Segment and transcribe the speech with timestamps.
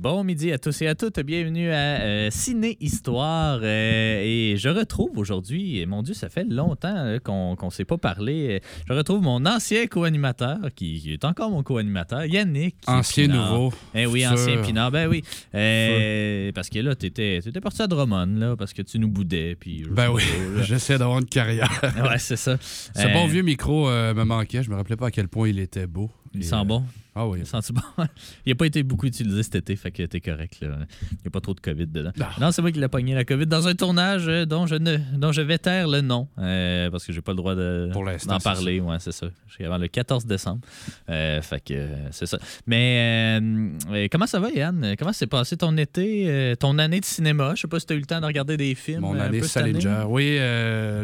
[0.00, 1.20] Bon midi à tous et à toutes.
[1.20, 3.60] Bienvenue à euh, Ciné Histoire.
[3.62, 7.84] euh, et je retrouve aujourd'hui, et mon Dieu, ça fait longtemps euh, qu'on ne s'est
[7.84, 8.62] pas parlé.
[8.88, 12.76] Je retrouve mon ancien co-animateur, qui, qui est encore mon co-animateur, Yannick.
[12.86, 13.52] Ancien Pinard.
[13.52, 13.76] nouveau.
[13.94, 14.90] Eh oui, ancien Pinard.
[14.90, 15.20] Ben oui.
[15.52, 19.54] Parce que là, tu étais, parti à Drummond, là, parce que tu nous boudais.
[19.60, 20.22] Puis, Ben oui,
[20.62, 21.78] j'essaie d'avoir une carrière.
[22.02, 22.56] Ouais, c'est ça.
[22.58, 24.62] Ce bon vieux micro me manquait.
[24.62, 26.10] Je me rappelais pas à quel point il était beau.
[26.32, 26.84] Il sent bon.
[27.14, 27.40] Ah oui.
[27.40, 27.80] Il sent bon?
[28.46, 30.58] il n'a pas été beaucoup utilisé cet été, fait que t'es correct.
[30.60, 30.68] Là.
[31.10, 32.12] Il n'y a pas trop de COVID dedans.
[32.20, 32.30] Ah.
[32.40, 34.96] Non, c'est moi qui l'ai pogné la COVID dans un tournage euh, dont je ne
[35.16, 38.16] dont je vais taire le nom euh, parce que j'ai pas le droit de, d'en
[38.18, 38.80] c'est parler.
[38.80, 39.26] Ouais, c'est ça.
[39.48, 40.60] Jusqu'à avant le 14 décembre.
[41.08, 42.38] Euh, fait que euh, c'est ça.
[42.66, 43.40] Mais
[44.10, 44.94] comment ça va, Yann?
[44.96, 47.54] Comment s'est passé ton été, ton année de cinéma?
[47.56, 49.00] Je sais pas si tu as eu le temps de regarder des films.
[49.00, 49.42] Mon année année.
[49.42, 50.04] Salinger.
[50.06, 50.38] Oui,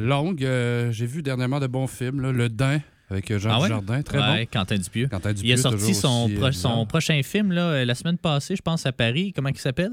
[0.07, 0.47] longue.
[0.91, 2.21] J'ai vu dernièrement de bons films.
[2.21, 2.33] là.
[2.33, 3.65] Le Dain avec euh, Jean Ah ouais?
[3.69, 4.03] Dujardin.
[4.03, 5.07] Très Ouais, Quentin Dupieux.
[5.07, 5.17] bon.
[5.17, 8.57] Quentin Il a Dupieux, sorti son, pro- son prochain film là, euh, la semaine passée,
[8.57, 9.33] je pense, à Paris.
[9.35, 9.93] Comment il s'appelle?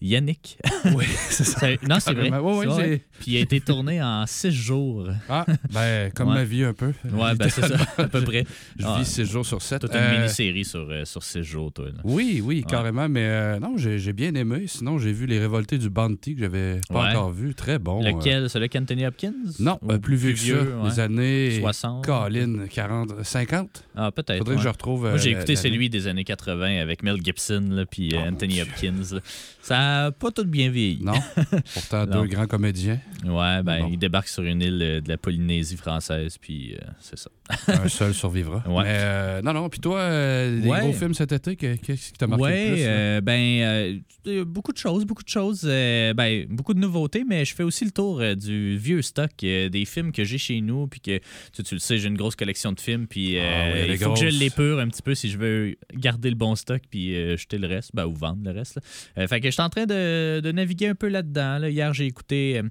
[0.00, 0.58] Yannick.
[0.94, 1.68] Oui, c'est ça.
[1.88, 2.30] Non, c'est vrai.
[2.30, 5.08] Ouais, ouais, Puis il a été tourné en six jours.
[5.28, 6.34] Ah, ben, comme Ouais.
[6.34, 6.92] ma vie un peu.
[7.12, 8.44] Ouais, ben c'est ça, à peu près.
[8.78, 8.98] Je Ah.
[8.98, 9.80] vis 6 jours sur 7.
[9.80, 11.86] Toute une mini-série sur, euh, sur six jours, toi.
[11.86, 11.92] là.
[12.04, 13.08] Oui, oui, carrément.
[13.08, 14.64] Mais euh, non, j'ai bien aimé.
[14.66, 17.54] Sinon, j'ai vu Les Révoltés du Bounty que j'avais pas encore vu.
[17.54, 18.04] Très bon.
[18.04, 18.10] euh.
[18.10, 18.50] Lequel?
[18.50, 19.32] Celui qu'Anthony Hopkins?
[19.58, 20.84] Non, Ou euh, plus vieux que ça.
[20.84, 21.58] Les années.
[21.60, 22.04] 60.
[22.04, 23.84] Colin, 40, 50.
[23.96, 24.38] Ah, peut-être.
[24.38, 25.02] Faudrait que je retrouve.
[25.08, 28.28] Moi, j'ai euh, écouté celui des années 80 avec Mel Gibson là, puis euh, Oh,
[28.28, 28.60] Anthony.
[28.60, 29.20] Hopkins.
[29.62, 29.78] Ça
[30.18, 31.02] pas tout bien vieilli.
[31.02, 31.12] Non,
[31.74, 33.00] pourtant deux grands comédiens.
[33.24, 33.88] Ouais, ben, Non.
[33.92, 37.30] il débarque sur une île euh, de la Polynésie française, puis euh, c'est ça.
[37.68, 38.62] Un seul survivra.
[38.66, 38.84] Ouais.
[38.84, 39.68] Mais euh, non, non.
[39.68, 40.08] Puis toi,
[40.50, 40.80] des Ouais.
[40.80, 43.24] gros films cet été, que- qu'est-ce qui t'a marqué ouais, le plus?
[43.24, 45.62] ben, beaucoup de choses, beaucoup de choses.
[45.64, 50.12] ben, beaucoup de nouveautés, mais je fais aussi le tour du vieux stock, des films
[50.12, 51.18] que j'ai chez nous, puis que
[51.52, 54.12] tu, tu le sais, j'ai une grosse collection de films, puis Ah oui, il faut
[54.14, 57.58] que je l'épure un petit peu si je veux garder le bon stock, puis jeter
[57.58, 58.80] le reste, ben, ou vendre le reste.
[59.16, 59.26] là.
[59.28, 61.58] Fait que je suis en de, naviguer un peu là-dedans.
[61.58, 61.68] là.
[61.68, 62.68] Hier, j'ai écouté euh,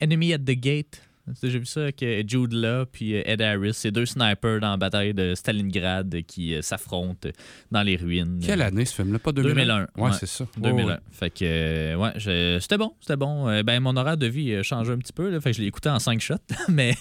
[0.00, 1.02] Enemy at the Gate.
[1.42, 4.72] J'ai vu ça avec euh, Jude Law puis euh, Ed Harris, ces deux snipers dans
[4.72, 7.28] la bataille de Stalingrad qui euh, s'affrontent
[7.70, 8.40] dans les ruines.
[8.44, 9.18] Quelle année ce film-là?
[9.18, 9.54] Pas 2001?
[9.54, 10.10] 2001, Ouais, ouais.
[10.20, 10.46] c'est ça.
[10.58, 10.74] 2001.
[10.84, 10.98] Ouais, ouais.
[11.12, 13.62] Fait que, ouais, je- c'était bon, c'était bon.
[13.62, 15.68] Ben, mon horaire de vie a changé un petit peu, là, fait que je l'ai
[15.68, 16.34] écouté en 5 shots,
[16.68, 16.94] mais,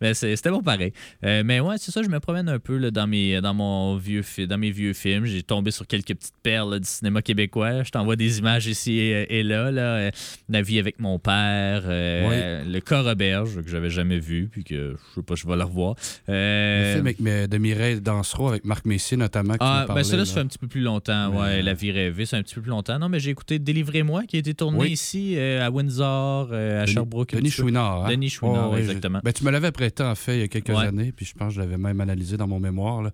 [0.00, 0.92] mais c'était bon pareil.
[1.24, 3.96] Euh, mais ouais, c'est ça, je me promène un peu là, dans, mes, dans, mon
[3.96, 5.24] vieux, dans mes vieux films.
[5.26, 7.84] J'ai tombé sur quelques petites perles là, du cinéma québécois.
[7.84, 9.70] Je t'envoie des images ici et, et là.
[9.70, 10.10] là.
[10.48, 14.96] La vie avec mon père, euh, Le corps auberge, que j'avais jamais vu, puis que
[14.96, 15.94] je sais pas, je vais le revoir.
[16.26, 19.54] Le Euh, film avec, mais, de Mireille Dansereau avec Marc Messier notamment.
[19.60, 20.26] ah, ben parlait, celui-là, là.
[20.26, 21.30] ça fait un petit peu plus longtemps.
[21.32, 22.98] Mais- Ouais, La vie rêvée, c'est un petit peu plus longtemps.
[22.98, 24.90] Non, mais j'ai écouté Délivrez-moi, qui a été tourné Oui.
[24.92, 27.34] ici euh, à Windsor, euh, à Denis- Sherbrooke.
[27.34, 27.50] Denis.
[27.50, 28.06] Chouinard.
[28.06, 28.10] hein?
[28.10, 29.20] Denis Chouinard, ouais, exactement.
[29.22, 30.86] Ben, tu me l'avais prêté en fait il y a quelques Ouais.
[30.86, 33.02] années, puis je pense que je l'avais même analysé dans mon mémoire.
[33.02, 33.10] là.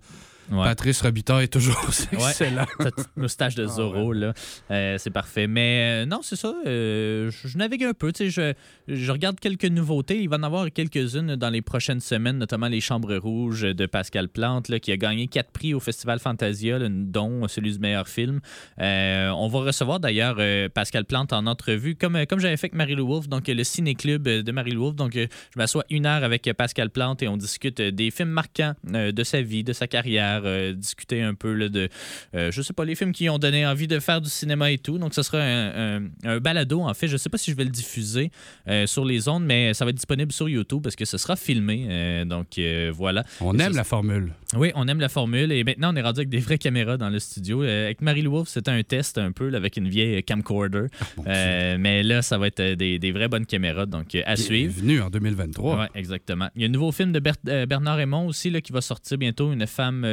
[0.51, 0.63] Ouais.
[0.63, 2.29] Patrice Robitaille est toujours aussi Ouais.
[2.29, 2.65] excellent.
[2.79, 4.33] Ta petite moustache de Zorro, là.
[4.71, 5.47] Euh, c'est parfait.
[5.47, 6.53] Mais euh, non, c'est ça.
[6.65, 8.11] euh, je, je navigue un peu.
[8.19, 8.53] Je,
[8.87, 10.21] je regarde quelques nouveautés.
[10.21, 14.29] Il va en avoir quelques-unes dans les prochaines semaines, notamment Les Chambres Rouges de Pascal
[14.29, 18.07] Plante, là, qui a gagné quatre prix au Festival Fantasia, là, dont celui du meilleur
[18.07, 18.39] film.
[18.77, 20.37] On va recevoir d'ailleurs
[20.73, 24.51] Pascal Plante en entrevue, comme, comme j'avais fait avec Marie-Lou Wolfe, donc le ciné-club de
[24.51, 24.95] Marie-Lou Wolfe.
[24.95, 29.23] Donc, je m'assois une heure avec Pascal Plante et on discute des films marquants de
[29.23, 31.89] sa vie, de sa carrière, euh, discuter un peu là, de,
[32.35, 34.77] euh, je sais pas, les films qui ont donné envie de faire du cinéma et
[34.77, 34.97] tout.
[34.97, 37.07] Donc, ce sera un, un- un balado, en fait.
[37.07, 38.31] Je sais pas si je vais le diffuser
[38.67, 41.35] euh, sur les ondes, mais ça va être disponible sur YouTube parce que ce sera
[41.35, 41.85] filmé.
[41.89, 42.59] Euh, donc,
[42.93, 43.23] voilà.
[43.41, 44.33] On Et aime ça, la formule.
[44.55, 47.09] oui, on aime la formule et maintenant on est rendu avec des vraies caméras dans
[47.09, 47.61] le studio.
[47.63, 50.87] Avec Marie-Lou Wolfe, c'était un test un peu là, avec une vieille camcorder.
[51.27, 54.73] Euh, mais là, ça va être des, des vraies bonnes caméras, donc à suivre.
[54.79, 55.79] Venu en 2023.
[55.79, 56.49] Ouais, exactement.
[56.55, 59.17] Il y a un nouveau film de Ber- Bernard Raymond aussi là, qui va sortir
[59.17, 60.03] bientôt, une femme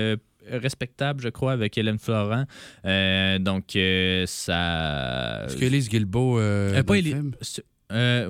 [0.51, 2.45] respectable, je crois, avec Hélène Florent.
[2.85, 5.45] Euh, donc, euh, ça.
[5.47, 7.15] Est-ce qu'Élise Guilbeault euh, Euh, pas Éli-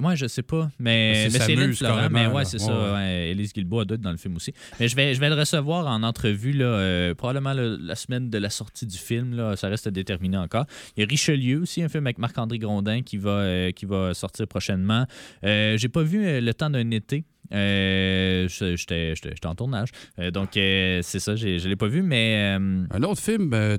[0.01, 2.09] moi, je sais pas, mais, C'est sa c'est Hélène Florent.
[2.11, 2.73] Mais ouais, c'est Ouais, ça.
[2.73, 2.93] ouais.
[2.95, 4.53] Ouais, Élise Guilbeault doit être dans le film aussi.
[4.81, 8.39] Mais je vais, je vais le recevoir en entrevue, là, probablement le- la semaine de
[8.39, 9.35] la sortie du film.
[9.37, 10.67] Là, ça reste à déterminer encore.
[10.97, 14.49] Il y a Richelieu aussi, un film avec Marc-André Grondin qui va, qui va sortir
[14.49, 15.07] prochainement.
[15.45, 17.25] J'ai pas vu Le temps d'un été.
[17.53, 19.15] Euh, J'étais
[19.47, 19.89] en tournage.
[20.19, 22.57] Euh, donc, euh, c'est ça, je ne l'ai pas vu, mais.
[22.59, 23.79] euh, Un autre film, ben,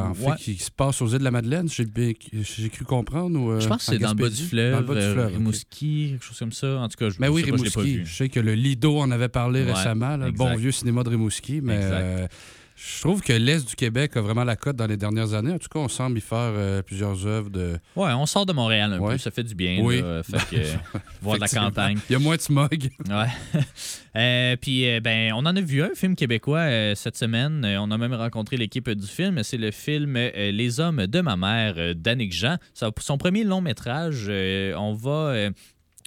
[0.00, 0.36] en fait, Ouais.
[0.38, 3.38] qui, qui se passe aux îles de la Madeleine, j'ai cru comprendre.
[3.40, 5.26] Ou, je pense que c'est dans le bas du fleuve, Dans le bas du fleuve.
[5.28, 5.32] ok.
[5.34, 6.78] Rimouski, quelque chose comme ça.
[6.78, 7.98] En tout cas, je Mais je oui, sais pas, je l'ai pas Rimouski.
[8.00, 8.06] vu.
[8.06, 11.02] Je sais que le Lido en avait parlé Ouais, récemment, là, le bon vieux cinéma
[11.04, 11.80] de Rimouski, mais
[12.84, 15.52] je trouve que l'Est du Québec a vraiment la cote dans les dernières années.
[15.52, 17.78] En tout cas, on semble y faire euh, plusieurs œuvres de.
[17.96, 19.12] Ouais, on sort de Montréal un Ouais.
[19.12, 19.78] peu, ça fait du bien.
[19.82, 20.00] Oui.
[20.00, 20.74] là, fait que, euh,
[21.22, 21.98] voir de la campagne.
[22.08, 22.90] Il y a moins de smog.
[23.08, 23.60] Ouais.
[24.14, 27.64] Euh, puis, euh, ben, on en a vu un film québécois euh, cette semaine.
[27.64, 29.42] Euh, on a même rencontré l'équipe du film.
[29.42, 32.58] C'est le film euh, Les hommes de ma mère euh, d'Annick Jean.
[32.74, 34.26] Son premier long métrage.
[34.28, 35.48] Euh, on va.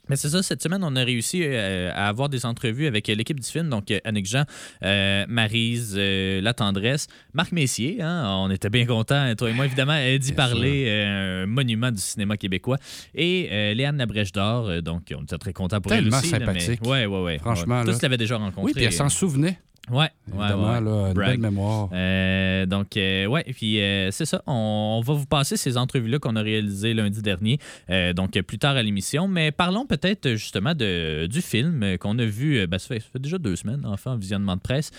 [0.10, 3.16] Mais c'est ça, cette semaine, on a réussi euh, à avoir des entrevues avec euh,
[3.16, 4.44] l'équipe du film, donc euh, Annick Jean,
[4.84, 10.00] euh, Marise, La Tendresse, Marc Messier, hein, on était bien contents, toi et moi, évidemment,
[10.20, 12.78] d'y parler, un monument du cinéma québécois,
[13.14, 16.32] et Léane Labrèche d'Or, donc on était très contents pour Tellement elle aussi.
[16.32, 16.80] là, sympathique.
[16.84, 17.38] mais, ouais, ouais, ouais.
[17.40, 17.86] Franchement, ouais.
[17.86, 17.94] là.
[17.94, 18.62] Tous l'avaient déjà rencontré.
[18.64, 19.60] Oui, puis elle s'en souvenait,
[19.92, 20.82] Ouais, évidemment, ouais.
[20.82, 21.90] là, une belle mémoire.
[21.94, 24.42] Euh, donc, euh, ouais, puis euh, c'est ça.
[24.48, 27.60] On, on va vous passer ces entrevues-là qu'on a réalisées lundi dernier,
[27.92, 29.28] euh, donc plus tard à l'émission.
[29.28, 33.20] Mais parlons peut-être justement de, du film qu'on a vu, ben, ça, fait, ça fait
[33.20, 34.90] déjà deux semaines, enfin, en visionnement de presse.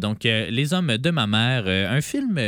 [0.00, 2.38] Donc, Les Hommes de ma mère, un film.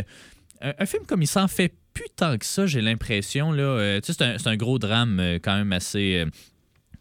[0.61, 3.51] un, un film comme il s'en fait plus tant que ça, j'ai l'impression.
[3.51, 4.01] là.
[4.01, 6.25] Tu sais, c'est un, un gros drame quand même assez.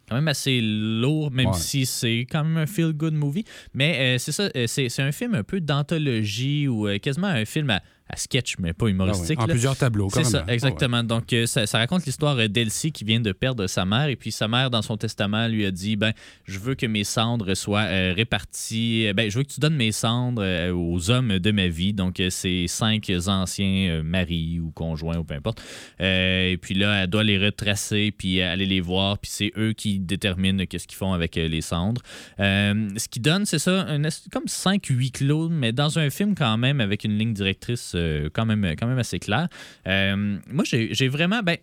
[0.08, 1.52] Quand même assez lourd, même Ouais.
[1.54, 3.44] si c'est quand même un feel-good movie.
[3.74, 7.26] Mais euh, c'est ça, euh, c'est c'est un film un peu d'anthologie ou euh, quasiment
[7.28, 9.38] un film à, à sketch, mais pas Ah oui, humoristique.
[9.38, 9.52] En là.
[9.52, 11.04] plusieurs tableaux, C'est ça, exactement.
[11.04, 14.08] Donc, euh, ça, ça raconte l'histoire euh, d'Elsie qui vient de perdre sa mère.
[14.08, 16.12] Et puis, sa mère, dans son testament, lui a dit ben,
[16.44, 19.12] Je veux que mes cendres soient euh, réparties.
[19.14, 21.92] Ben, je veux que tu donnes mes cendres euh, aux hommes de ma vie.
[21.92, 25.62] Donc, ces cinq anciens maris ou conjoints ou peu importe.
[26.00, 29.18] Et puis là, elle doit les retracer puis aller les voir.
[29.18, 32.02] Puis, c'est eux qui déterminent qu'est-ce qu'ils font avec les cendres.
[32.38, 34.02] Ce qui donne, c'est ça, un
[34.32, 38.46] comme 5-8 clos, mais dans un film quand même avec une ligne directrice euh, quand,
[38.46, 39.48] même, quand même assez claire.
[39.86, 41.42] Euh, moi, j'ai vraiment.
[41.42, 41.58] Ben,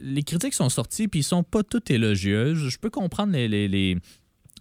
[0.00, 2.68] les critiques sont sorties, puis ils sont pas toutes élogieuses.
[2.68, 3.48] Je peux comprendre les.
[3.48, 3.68] les-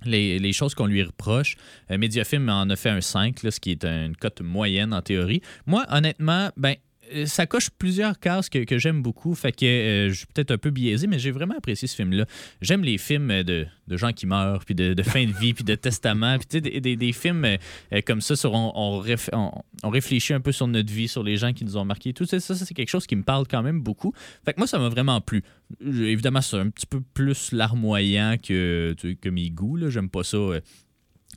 [0.05, 1.55] les- les, choses qu'on lui reproche.
[1.89, 5.01] Euh, Mediafilm en a fait un 5, là, ce qui est une cote moyenne en
[5.01, 5.41] théorie.
[5.65, 6.75] Moi, honnêtement, ben, euh,
[7.25, 9.35] ça coche plusieurs cases que, que j'aime beaucoup.
[9.35, 12.25] Fait que euh, je suis peut-être un peu biaisé, mais j'ai vraiment apprécié ce film-là.
[12.61, 15.75] J'aime les films de, de gens qui meurent, puis de, fin de vie, puis de
[15.75, 16.37] testament.
[16.39, 17.57] Puis des, des- des films euh,
[17.93, 19.51] euh, comme ça, sur, on, on, réf- on-
[19.83, 22.13] on réfléchit un peu sur notre vie, sur les gens qui nous ont marqués.
[22.13, 24.13] Tout ça, ça, c'est quelque chose qui me parle quand même beaucoup.
[24.45, 25.43] Fait que moi, ça m'a vraiment plu.
[25.85, 29.77] Euh, Évidemment, c'est un petit peu plus larmoyant que, que mes goûts.
[29.89, 30.37] J'aime pas ça.
[30.37, 30.61] euh,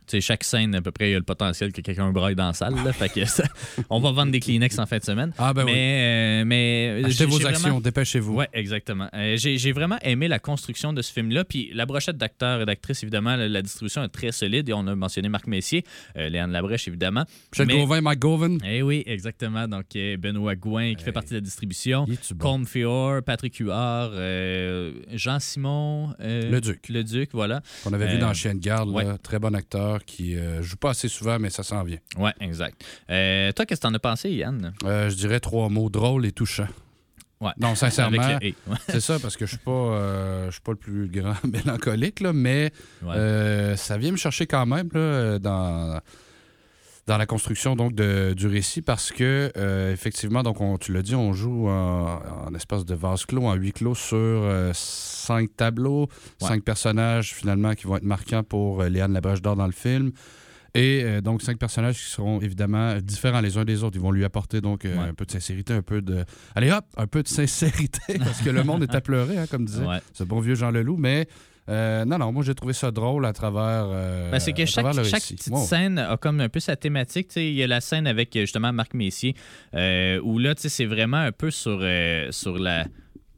[0.08, 2.46] sais, chaque scène, à peu près, il y a le potentiel que quelqu'un braille dans
[2.48, 2.74] la salle.
[2.84, 2.92] là.
[2.92, 3.44] fait que ça-
[3.90, 5.32] on va vendre des Kleenex en fin de semaine.
[5.38, 5.72] Ah, ben oui.
[5.72, 8.34] mais, euh, mais Achetez j'ai- vos actions, vraiment- dépêchez-vous.
[8.34, 9.08] Ouais, exactement.
[9.14, 11.44] Euh, j'ai vraiment aimé la construction de ce film-là.
[11.44, 14.68] Puis la brochette d'acteurs et d'actrices, évidemment, la, la distribution est très solide.
[14.68, 15.84] Et on a mentionné Marc Messier,
[16.16, 17.24] euh, Léane Labrèche, évidemment.
[17.52, 18.58] Michel Mais- Gauvin, Mike Govan.
[18.64, 19.66] Eh oui, exactement.
[19.68, 22.06] Donc, euh, Benoît Gouin, qui fait partie de la distribution.
[22.06, 22.36] Bon?
[22.38, 26.14] Colm Fior, Patrick Huard, euh, Jean-Simon.
[26.20, 26.88] euh, Le Duc.
[26.88, 27.60] Le Duc, voilà.
[27.84, 28.88] qu'on avait vu Euh, dans Chien de garde.
[28.90, 29.04] ouais.
[29.22, 31.98] Très bon acteur qui euh, joue pas assez souvent, mais ça s'en vient.
[32.18, 32.84] Ouais, exact.
[33.10, 34.72] Euh, toi, qu'est-ce que t'en as pensé, Yann?
[34.84, 36.68] Euh, je dirais trois mots drôles et touchants.
[37.40, 37.52] Ouais.
[37.60, 38.54] Non, sincèrement, Ouais.
[38.88, 42.20] c'est ça, parce que je suis pas, euh, je suis pas le plus grand mélancolique,
[42.20, 42.72] là, mais
[43.02, 43.14] Ouais.
[43.16, 46.00] euh, ça vient me chercher quand même là, dans,
[47.06, 51.02] dans la construction donc de- du récit, parce que euh, effectivement, donc on, tu l'as
[51.02, 55.54] dit, on joue en, en espace de vase clos, en huis clos sur euh, cinq
[55.56, 56.08] tableaux,
[56.40, 56.48] Ouais.
[56.48, 60.10] cinq personnages finalement qui vont être marquants pour euh, Léane Labrèche d'Or dans le film.
[60.74, 63.96] Et euh, donc, cinq personnages qui seront évidemment différents les uns des autres.
[63.96, 64.92] Ils vont lui apporter donc Ouais.
[64.98, 66.24] un peu de sincérité, un peu de.
[66.54, 69.64] Allez hop, un peu de sincérité, parce que le monde est à pleurer, hein, comme
[69.64, 70.00] disait Ouais.
[70.12, 70.96] ce bon vieux Jean Leloup.
[70.98, 71.28] Mais
[71.68, 73.86] euh, non, non, moi j'ai trouvé ça drôle à travers.
[73.90, 75.64] euh, Ben, c'est que chaque, petite Wow.
[75.64, 77.30] scène a comme un peu sa thématique.
[77.36, 79.34] Il y a la scène avec justement Marc Messier,
[79.74, 82.86] euh, où là, c'est vraiment un peu sur, euh, sur la.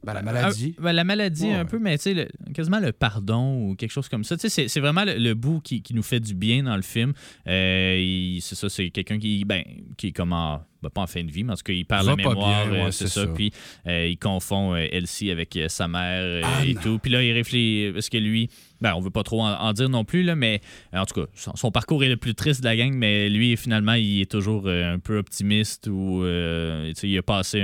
[0.01, 0.75] Ben, la maladie.
[0.77, 1.65] Ah, ben, la maladie, Ouais, un ouais.
[1.65, 4.37] peu, mais tu sais, quasiment le pardon ou quelque chose comme ça.
[4.37, 6.81] Tu sais, c'est- vraiment le, le bout qui, qui nous fait du bien dans le
[6.83, 7.11] film.
[7.47, 9.61] Euh, il- c'est ça, c'est quelqu'un qui, ben,
[9.97, 10.61] qui est comme en.
[10.81, 12.85] Ben, pas en fin de vie, mais en tout cas, il perd la mémoire, euh,
[12.85, 13.25] ouais, c'est ça.
[13.25, 13.27] ça.
[13.27, 13.51] Puis
[13.87, 16.99] euh, il confond euh, Elsie avec euh, sa mère et tout.
[16.99, 18.49] Puis là, il réfléchit, parce que lui,
[18.81, 20.61] ben, on veut pas trop en, en dire non plus, là, mais
[20.93, 23.57] en tout cas, son, son parcours est le plus triste de la gang, mais lui,
[23.57, 27.61] finalement, il est toujours un peu optimiste ou il a passé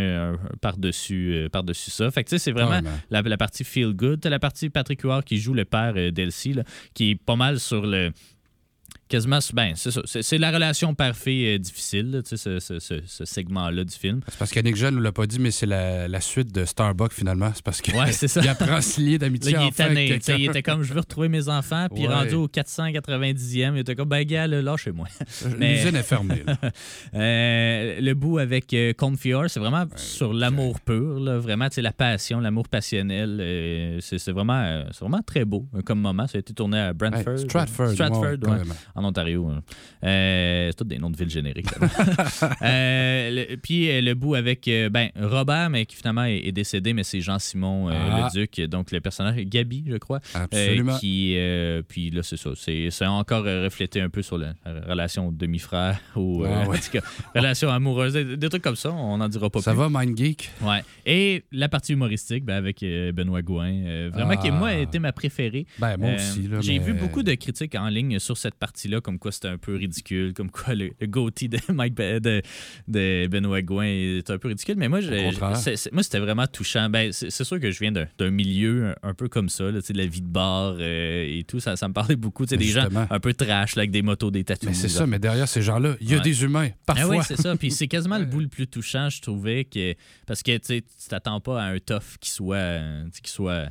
[0.62, 2.12] par-dessus par-dessus ça.
[2.12, 4.26] Fait que tu sais, c'est vraiment la, la partie feel good.
[4.26, 6.56] La partie Patrick Huard qui joue le père d'Elsie,
[6.94, 8.12] qui est pas mal sur le.
[9.08, 9.40] Quasiment.
[9.54, 10.02] Ben, c'est ça.
[10.06, 14.22] C'est, la relation père-fille euh, difficile, là, ce, ce- ce- ce segment-là du film.
[14.28, 17.14] C'est parce qu'Annick Jeanne ne l'a pas dit, mais c'est la, la suite de Starbucks,
[17.14, 17.52] finalement.
[17.54, 18.42] C'est parce qu'il Ouais, ça.
[18.50, 21.48] apprend à se lier d'amitié il est tanné, il était comme je veux retrouver mes
[21.50, 22.14] enfants, puis Ouais.
[22.14, 25.08] rendu au 490e, il était comme ben gars, là, lâchez-moi.
[25.58, 26.44] mais- L'usine est fermée.
[27.14, 32.40] Euh, le bout avec euh, Confior, c'est vraiment sur l'amour pur, là, vraiment, la passion,
[32.40, 33.38] l'amour passionnel.
[33.40, 36.28] euh, c'est c'est vraiment, c'est vraiment très beau comme moment.
[36.28, 37.38] Ça a été tourné à Brantford.
[37.40, 37.90] Stratford.
[39.06, 39.48] En Ontario.
[39.48, 39.62] hein.
[40.04, 41.68] Euh, c'est tous des noms de villes génériques.
[42.62, 46.94] Euh, le- puis euh, le bout avec ben, Robert, mais qui finalement est, est décédé,
[46.94, 48.30] mais c'est Jean-Simon Ah.
[48.34, 50.20] le Duc, donc le personnage Gabi, je crois.
[50.34, 50.98] Absolument.
[50.98, 51.38] qui,
[51.88, 52.52] puis là, c'est ça.
[52.56, 56.78] C'est encore reflété un peu sur la, la relation demi-frère ou Ah ouais.
[57.36, 58.92] relation amoureuse, des, des trucs comme ça.
[58.92, 59.80] On n'en dira pas Ça plus.
[59.80, 60.52] va, Mind Geek?
[60.62, 60.84] Ouais.
[61.06, 64.38] Et la partie humoristique ben, avec Benoît Gouin, vraiment Ah.
[64.38, 65.66] qui, moi, a été ma préférée.
[65.80, 66.50] Ben, moi aussi.
[66.62, 69.58] J'ai mais- vu beaucoup de critiques en ligne sur cette partie-là, comme quoi c'était un
[69.58, 72.42] peu ridicule, comme quoi le, le goatee de, Mike Be- de,
[72.88, 74.76] de Benoît Gouin est un peu ridicule.
[74.78, 76.90] Mais moi, je- moi c'était vraiment touchant.
[76.90, 79.98] Ben, c'est sûr que je viens d'un milieu un, un peu comme ça, là, de
[79.98, 81.60] la vie de bar euh, et tout.
[81.60, 82.46] Ça, ça me parlait beaucoup.
[82.46, 84.68] Des gens un peu trash là, avec des motos, des tatous.
[84.70, 86.24] Mais c'est ça, mais derrière ces gens-là, il y a Ouais.
[86.24, 87.18] des humains, ah parfois.
[87.18, 87.56] oui, c'est ça.
[87.58, 89.94] Puis c'est quasiment le bout le plus touchant, je trouvais, que,
[90.28, 93.68] parce que tu t'attends pas à un tough qui soit, euh, qui soit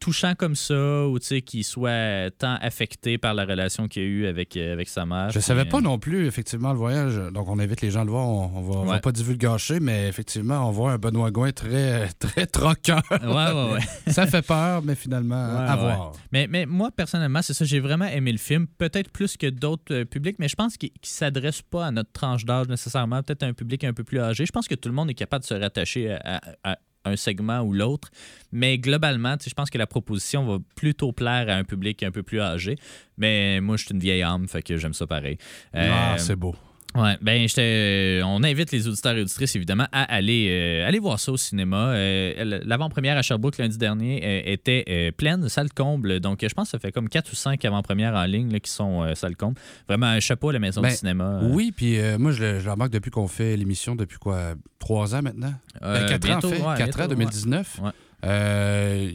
[0.00, 4.06] touchant comme ça ou tu sais, qui soit tant affecté par la relation qu'il a
[4.06, 5.28] eue avec, euh, avec sa mère.
[5.30, 7.16] Je Puis, savais pas euh, non plus, effectivement, le voyage.
[7.32, 8.26] Donc, on invite les gens à le voir.
[8.26, 12.46] On, va, on va pas divulgacher, mais effectivement, on voit un Benoît Gouin très, très
[12.46, 13.00] troquant.
[13.10, 13.80] Ouais, ouais, ouais.
[14.12, 16.12] ça fait peur, mais finalement, à voir.
[16.32, 18.66] Mais, mais moi, personnellement, c'est ça, j'ai vraiment aimé le film.
[18.66, 22.12] Peut-être plus que d'autres euh, publics, mais je pense qu'il ne s'adresse pas à notre
[22.12, 23.22] tranche d'âge nécessairement.
[23.22, 24.44] Peut-être à un public un peu plus âgé.
[24.46, 27.16] Je pense que tout le monde est capable de se rattacher à, à- à un
[27.16, 28.10] segment ou l'autre.
[28.52, 32.22] Mais globalement, je pense que la proposition va plutôt plaire à un public un peu
[32.22, 32.76] plus âgé.
[33.16, 35.38] Mais moi, je suis une vieille âme, fait que j'aime ça pareil.
[35.74, 36.54] Euh, ah, c'est beau.
[36.94, 41.20] Ouais, ben j'étais- on invite les auditeurs et auditrices évidemment à aller, euh, aller voir
[41.20, 41.90] ça au cinéma.
[41.90, 46.18] Euh, L'avant-première à Sherbrooke lundi dernier euh, était euh, pleine, salle comble.
[46.18, 48.70] Donc je pense que ça fait comme 4 ou 5 avant-premières en ligne là, qui
[48.70, 49.56] sont euh, salle comble.
[49.86, 51.40] Vraiment un chapeau à la maison Ben, du cinéma.
[51.42, 54.18] euh, Oui, puis euh, moi, je le, je le remarque depuis qu'on fait l'émission depuis
[54.18, 55.52] quoi Trois ans maintenant?
[55.82, 56.62] Euh, Ben, Quatre bientôt, ans, en fait.
[56.62, 57.80] ouais, Quatre ans, bientôt, 2019.
[57.82, 57.90] Ouais.
[58.24, 59.10] Euh,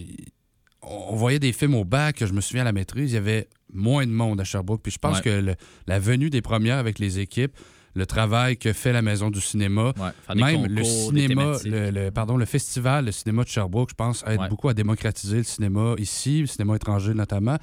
[0.83, 3.47] on voyait des films au bac, je me souviens à la maîtrise, il y avait
[3.73, 4.81] moins de monde à Sherbrooke.
[4.83, 5.23] Puis je pense Ouais.
[5.23, 5.55] que le-
[5.87, 7.55] la venue des premières avec les équipes,
[7.95, 12.11] le travail que fait la Maison du cinéma, Ouais, même le concours, cinéma, le, le-
[12.11, 14.49] pardon, le festival, le cinéma de Sherbrooke, je pense, aide Ouais.
[14.49, 17.57] beaucoup à démocratiser le cinéma ici, le cinéma étranger notamment.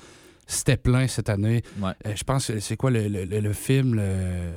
[0.52, 1.62] C'était plein cette année.
[1.80, 1.92] Ouais.
[2.06, 4.50] Euh, je pense, que c'est quoi le, le- le- le film, le...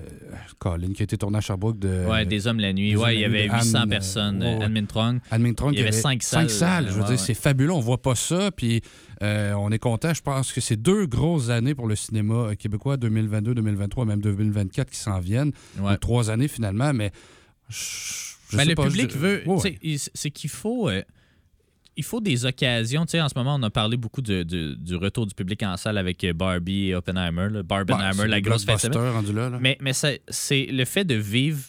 [0.58, 2.92] Colin, qui a été tourné à Sherbrooke de Ouais, Des Hommes la nuit.
[2.92, 4.42] Des Ouais, il y avait de 800 Anne, personnes.
[4.44, 5.20] euh, ouais, Mintrong.
[5.30, 6.88] Anne Mintrong, Il y avait qui cinq Cinq salles, salles.
[6.90, 7.72] Je veux dire, c'est fabuleux.
[7.74, 8.50] On voit pas ça.
[8.52, 8.82] Puis
[9.22, 10.14] euh, on est content.
[10.14, 14.90] Je pense que c'est deux grosses années pour le cinéma québécois, 2022, 2023, même 2024
[14.90, 15.52] qui s'en viennent.
[15.78, 17.12] Donc, trois années finalement, mais
[17.70, 17.76] je,
[18.50, 19.44] je Ben, le pas, public je- veut.
[19.46, 19.76] Ouais,
[20.14, 20.90] C'est qu'il faut.
[20.90, 21.04] euh,
[21.96, 23.06] il faut des occasions.
[23.06, 25.98] Tu sais, en ce moment, on a parlé beaucoup du retour du public en salle
[25.98, 27.50] avec Barbie et Oppenheimer.
[27.50, 27.64] là.
[27.64, 28.80] Barbenheimer, la grosse fête.
[29.60, 30.22] Mais, mais c'est
[30.70, 31.62] le fait de vivre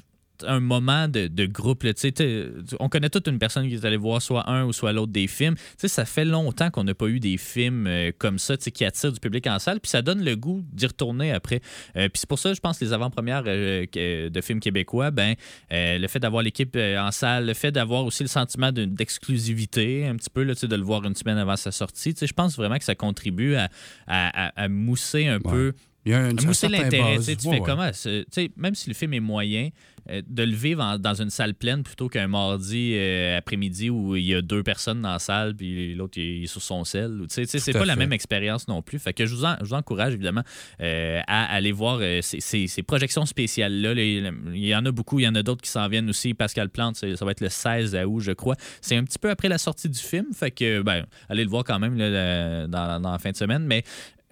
[0.46, 1.82] un moment de, de groupe.
[1.84, 1.94] là.
[1.94, 2.46] Tu sais, t'es-
[2.80, 5.26] on connaît toute une personne qui est allée voir soit un ou soit l'autre des
[5.26, 5.54] films.
[5.76, 9.20] Ça fait longtemps qu'on n'a pas eu des films euh, comme ça qui attirent du
[9.20, 9.80] public en salle.
[9.80, 11.60] Puis ça donne le goût d'y retourner après.
[11.96, 13.86] Euh, puis c'est pour ça, je pense, les avant-premières euh,
[14.28, 15.34] de films québécois, ben,
[15.70, 20.16] le fait d'avoir l'équipe en salle, le fait d'avoir aussi le sentiment de- d'exclusivité, un
[20.16, 22.84] petit peu, là, de le voir une semaine avant sa sortie, je pense vraiment que
[22.84, 23.68] ça contribue à,
[24.06, 25.50] à- à- à mousser un Ouais.
[25.50, 25.72] peu
[26.06, 27.18] Il y a un, un mousser l'intérêt.
[27.18, 27.60] Tu fais ouais.
[27.64, 27.90] comment?
[27.92, 29.70] c'est- tu sais, Même si le film est moyen,
[30.10, 34.14] euh, de le vivre en- dans une salle pleine plutôt qu'un mardi euh, après-midi où
[34.16, 37.22] il y a deux personnes dans la salle puis l'autre il est sur son sel.
[37.28, 38.98] C'est pas la même expérience non plus.
[38.98, 40.42] Fait que je vous, en- je vous encourage évidemment
[40.82, 43.94] euh, à aller voir ces, ces- ces projections spéciales-là.
[43.94, 46.34] Les- Il y en a beaucoup, il y en a d'autres qui s'en viennent aussi.
[46.34, 48.56] Pascal Plante, ça va être le 16 août, je crois.
[48.82, 50.26] C'est un petit peu après la sortie du film.
[50.34, 53.64] Fait que, ben, allez le voir quand même là, dans, dans la fin de semaine.
[53.64, 53.82] Mais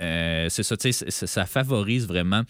[0.00, 2.42] euh, c'est ça, tu sais, ça favorise vraiment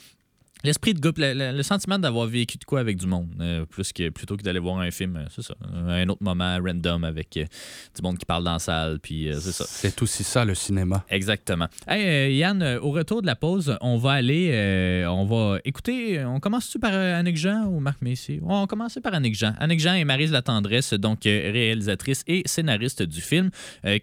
[0.64, 4.10] L'esprit de groupe, le, sentiment d'avoir vécu de quoi avec du monde, euh, plus que,
[4.10, 5.54] plutôt que d'aller voir un film, euh, c'est ça.
[5.88, 7.44] Un autre moment random avec euh,
[7.96, 9.64] du monde qui parle dans la salle, puis c'est ça.
[9.66, 11.04] C'est aussi ça, le cinéma.
[11.08, 11.66] Exactement.
[11.88, 16.78] Hey, Yann, au retour de la pause, on va aller, on va écouter, on commence-tu
[16.78, 18.40] par Annick Jean ou Marc Messier?
[18.44, 19.54] On va commencer par Annick Jean.
[19.58, 23.50] Annick Jean et Marise La Tendresse, donc réalisatrice et scénariste du film,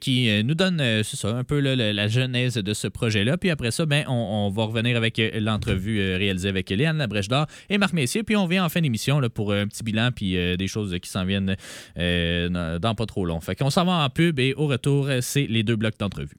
[0.02, 3.38] qui nous donne, c'est ça, un peu là, la, la genèse de ce projet-là.
[3.38, 7.46] Puis après ça, ben, on, on va revenir avec l'entrevue réalisée avec Léane Labrèche d'Or
[7.70, 8.24] et Marc Messier.
[8.24, 11.10] Puis on vient en fin d'émission pour un petit bilan puis euh, des choses qui
[11.10, 11.56] s'en viennent
[11.98, 13.40] euh, dans pas trop long.
[13.40, 16.38] Fait qu'on s'en va en pub et au retour, euh, c'est les deux blocs d'entrevue.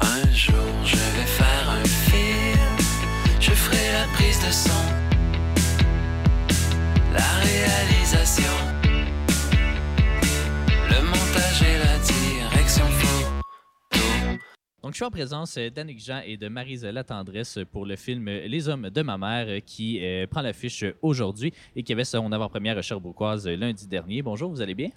[0.00, 2.58] Un jour je vais faire un film,
[3.40, 3.50] je
[4.14, 4.70] prise de son,
[7.12, 8.44] la réalisation,
[10.90, 11.97] le montage et la.
[14.88, 18.24] Donc, je suis en présence euh, d'Annick Jean et de Marisela Tendresse pour le film
[18.24, 22.32] Les Hommes de ma mère euh, qui euh, prend l'affiche aujourd'hui et qui avait son
[22.32, 24.22] avant-première Sherbrookeoise euh, lundi dernier.
[24.22, 24.88] Bonjour, vous allez bien?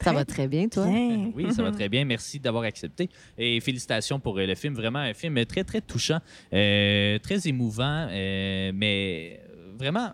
[0.00, 0.86] Ça va très bien, toi?
[0.86, 1.32] Bien.
[1.34, 2.04] Oui, ça va très bien.
[2.04, 3.08] Merci d'avoir accepté.
[3.36, 4.74] Et félicitations pour euh, le film.
[4.74, 6.20] Vraiment un film très, très touchant,
[6.52, 10.12] euh, très émouvant, euh, mais euh, vraiment.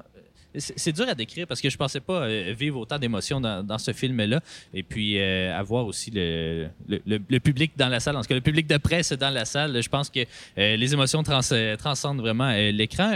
[0.56, 3.92] C'est dur à décrire parce que je pensais pas euh, vivre autant d'émotions dans, ce
[3.92, 4.40] film-là.
[4.74, 8.40] Et puis, euh, avoir aussi le, le, public dans la salle, en tout cas le
[8.40, 9.82] public de presse dans la salle.
[9.82, 10.20] Je pense que
[10.58, 13.12] euh, les émotions euh, transcendent vraiment l'écran.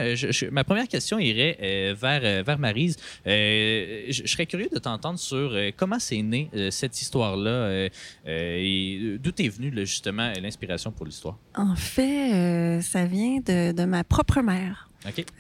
[0.51, 2.97] Ma première question irait vers, vers Maryse.
[3.27, 7.89] Euh, je, serais curieux de t'entendre sur comment c'est né cette histoire-là
[8.27, 11.39] et d'où est venue justement l'inspiration pour l'histoire?
[11.55, 14.89] En fait, ça vient de, de ma propre mère.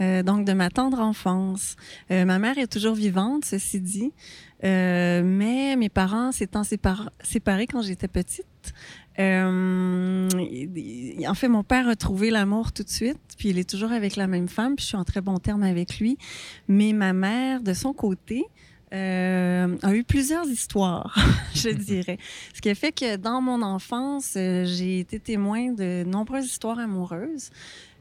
[0.01, 1.77] Euh, donc de ma tendre enfance.
[2.11, 4.13] Euh, ma mère est toujours vivante, ceci dit,
[4.65, 8.47] Euh, mais mes parents s'étant sépar- séparés quand j'étais petite.
[11.29, 14.17] en fait, mon père a trouvé l'amour tout de suite, puis il est toujours avec
[14.17, 16.17] la même femme, puis je suis en très bon terme avec lui.
[16.69, 18.45] Mais ma mère, de son côté,
[18.93, 21.15] a eu plusieurs histoires,
[21.55, 22.19] je dirais.
[22.55, 27.51] Ce qui a fait que dans mon enfance, j'ai été témoin de nombreuses histoires amoureuses.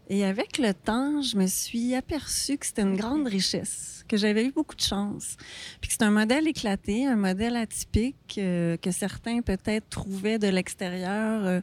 [0.09, 4.45] Et avec le temps, je me suis aperçue que c'était une grande richesse, que j'avais
[4.45, 5.37] eu beaucoup de chance.
[5.79, 10.47] Puis que c'est un modèle éclaté, un modèle atypique euh, que certains peut-être trouvaient de
[10.47, 11.61] l'extérieur euh,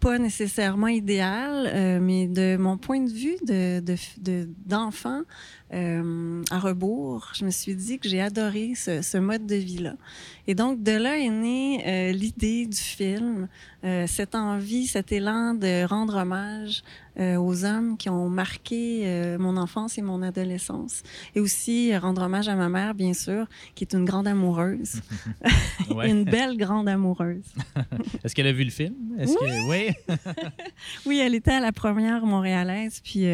[0.00, 5.20] pas nécessairement idéal, euh, mais de mon point de vue de, de, de- d'enfant
[5.74, 9.96] euh, à rebours, je me suis dit que j'ai adoré ce, ce mode de vie-là.
[10.46, 13.46] Et donc, de là est née euh, l'idée du film,
[13.84, 16.82] euh, cette envie, cet élan de rendre hommage
[17.18, 21.02] euh, aux hommes qui ont marqué euh, mon enfance et mon adolescence.
[21.34, 25.00] Et aussi euh, rendre hommage à ma mère, bien sûr, qui est une grande amoureuse,
[25.90, 26.10] Ouais.
[26.10, 27.44] une belle grande amoureuse.
[28.24, 28.94] Est-ce qu'elle a vu le film?
[29.18, 29.68] Que...
[29.68, 29.92] Oui.
[31.06, 33.24] Oui, elle était à la première montréalaise, puis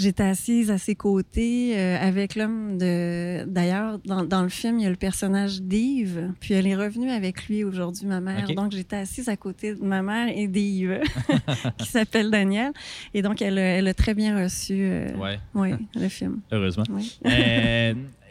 [0.00, 3.44] j'étais assise à ses côtés euh, avec l'homme de.
[3.46, 7.10] D'ailleurs, dans, dans le film, il y a le personnage d'Yves, puis elle est revenue
[7.10, 8.46] avec lui aujourd'hui, ma mère.
[8.54, 11.00] Donc, j'étais assise à côté de ma mère et d'Yves,
[11.78, 12.72] qui s'appelle Daniel.
[13.14, 16.40] Et donc, elle, a- elle a très bien reçu euh, Ouais, oui, le film.
[16.50, 16.84] heureusement.
[16.90, 17.18] Oui.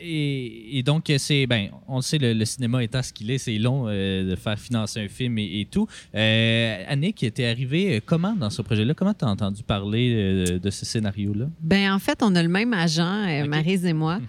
[0.02, 3.38] Et, et donc, c'est, ben, on le sait, le, le cinéma étant ce qu'il est,
[3.38, 5.88] c'est long euh, de faire financer un film et, et tout.
[6.16, 8.94] Euh, Annick, t'es arrivée euh, comment dans ce projet-là?
[8.94, 11.46] Comment t'as entendu parler euh, de ce scénario-là?
[11.62, 13.50] Ben en fait, on a le même agent, euh, OK.
[13.50, 14.20] Maryse et moi,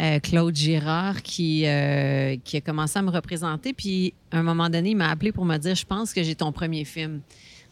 [0.00, 3.72] euh, Claude Girard, qui, euh, qui a commencé à me représenter.
[3.72, 6.34] Puis, à un moment donné, il m'a appelé pour me dire Je pense que j'ai
[6.34, 7.20] ton premier film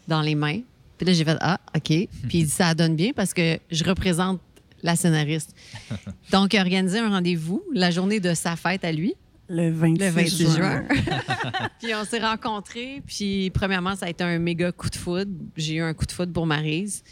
[0.07, 0.59] dans les mains.
[0.97, 1.87] Puis là, j'ai fait Ah, OK.
[1.87, 4.39] Puis il dit Ça donne bien parce que je représente
[4.83, 5.55] la scénariste.
[6.31, 9.13] Donc, il a organisé un rendez-vous la journée de sa fête à lui.
[9.49, 10.55] Le 26, Le 26 juin.
[10.55, 10.83] juin.
[11.81, 13.01] puis on s'est rencontrés.
[13.05, 15.31] Puis premièrement, ça a été un méga coup de foudre.
[15.57, 17.03] J'ai eu un coup de foudre pour Maryse.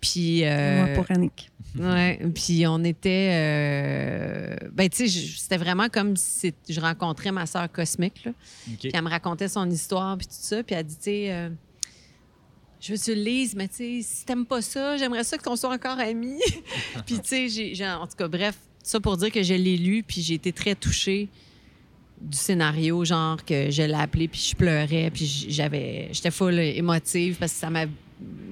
[0.00, 0.44] Puis.
[0.44, 1.50] euh, Moi, pour Annick.
[1.78, 3.30] ouais, puis on était.
[3.32, 8.24] euh, ben, tu sais, c'était vraiment comme si je rencontrais ma sœur cosmique.
[8.24, 8.32] Là.
[8.72, 8.78] OK.
[8.80, 10.62] Puis elle me racontait son histoire, puis tout ça.
[10.62, 11.48] Puis elle dit, tu sais, euh,
[12.86, 15.38] je veux que tu le lises, mais tu sais, si t'aimes pas ça, j'aimerais ça
[15.38, 16.40] qu'on soit encore amis.
[17.06, 20.20] puis tu sais, en tout cas, bref, ça pour dire que je l'ai lu, puis
[20.20, 21.28] j'ai été très touchée
[22.20, 27.36] du scénario, genre que je l'ai appelé, puis je pleurais, puis j'avais, j'étais full émotive
[27.38, 27.86] parce que ça m'a-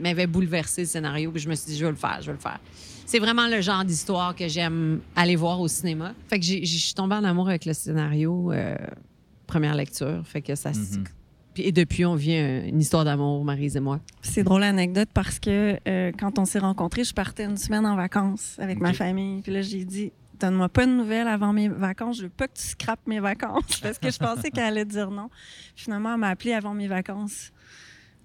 [0.01, 2.33] m'avait bouleversé le scénario, puis je me suis dit, je vais le faire, je vais
[2.33, 2.59] le faire.
[3.07, 6.15] C'est vraiment le genre d'histoire que j'aime aller voir au cinéma.
[6.29, 8.75] Fait que je suis tombée en amour avec le scénario, euh,
[9.47, 10.23] première lecture.
[10.25, 10.71] Fait que ça.
[10.71, 11.05] Mhm.
[11.57, 14.01] Et depuis, on vit un- une histoire d'amour, Maryse et moi.
[14.23, 17.97] C'est drôle l'anecdote parce que euh, quand on s'est rencontrés, je partais une semaine en
[17.97, 19.43] vacances avec ma famille.
[19.43, 22.17] Puis là, j'ai dit Donne-moi pas de nouvelles avant mes vacances.
[22.19, 23.79] Je veux pas que tu scrapes mes vacances.
[23.83, 25.29] Parce que je pensais qu'elle allait dire non.
[25.77, 27.53] Finalement, elle m'a appelé avant mes vacances.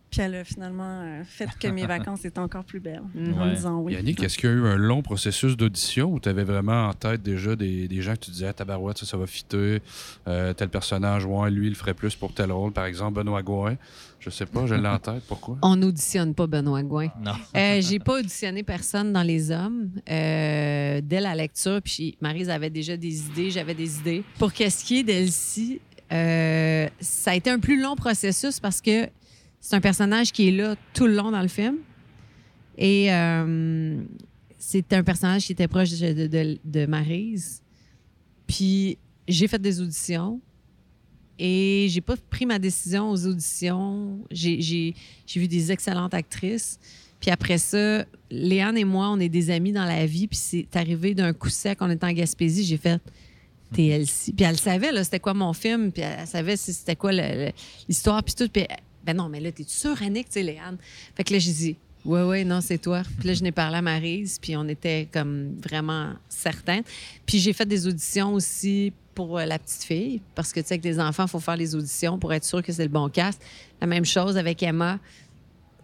[0.10, 3.02] Puis elle a finalement euh, fait que mes vacances étaient encore plus belles.
[3.16, 3.54] En Ouais.
[3.56, 3.94] disant oui.
[3.94, 6.94] Yannick, est-ce qu'il y a eu un long processus d'audition où tu avais vraiment en
[6.94, 9.82] tête déjà des, des gens que tu disais, ah, tabarouette, ça, ça va fitter,
[10.28, 13.44] euh, tel personnage, ouais, lui, il le ferait plus pour tel rôle, par exemple, Benoît
[13.44, 13.76] Gouin?
[14.20, 15.58] Je sais pas, je l'ai en tête, pourquoi?
[15.62, 17.10] On n'auditionne pas Benoît Gouin.
[17.22, 17.34] Non.
[17.56, 21.82] Euh, j'ai pas auditionné personne dans les hommes euh, dès la lecture.
[21.84, 24.24] Puis Maryse avait déjà des idées, j'avais des idées.
[24.40, 25.80] Pour qu'est-ce qui est d'Elsie,
[26.12, 29.08] euh, ça a été un plus long processus parce que
[29.60, 31.78] c'est un personnage qui est là tout le long dans le film.
[32.78, 34.02] Et euh,
[34.58, 37.62] c'est un personnage qui était proche de, de, Maryse.
[38.46, 40.40] Puis j'ai fait des auditions.
[41.40, 44.20] Et j'ai pas pris ma décision aux auditions.
[44.32, 44.96] J'ai-
[45.36, 46.80] vu des excellentes actrices.
[47.20, 50.28] Puis après ça, Léane et moi, on est des amis dans la vie.
[50.28, 53.02] Puis c'est arrivé d'un coup sec, on était en Gaspésie, j'ai fait
[53.74, 54.34] TLC.
[54.34, 58.24] Puis elle savait, là, c'était quoi mon film, puis elle savait si c'était quoi l'histoire,
[58.24, 58.48] puis tout.
[58.50, 58.66] Puis,
[59.08, 60.78] ben non, mais là, t'es-tu sûre, Annick, tu sais, Léane?
[61.16, 63.04] Fait que là, j'ai dit, ouais, ouais, non, c'est toi.
[63.20, 66.82] Puis là, je n'ai parlé à Maryse, puis on était comme vraiment certains.
[67.26, 70.74] Puis j'ai fait des auditions aussi pour euh, la petite fille, parce que, tu sais,
[70.74, 73.08] avec les enfants, il faut faire les auditions pour être sûr que c'est le bon
[73.08, 73.42] cast.
[73.80, 75.00] La même chose avec Emma.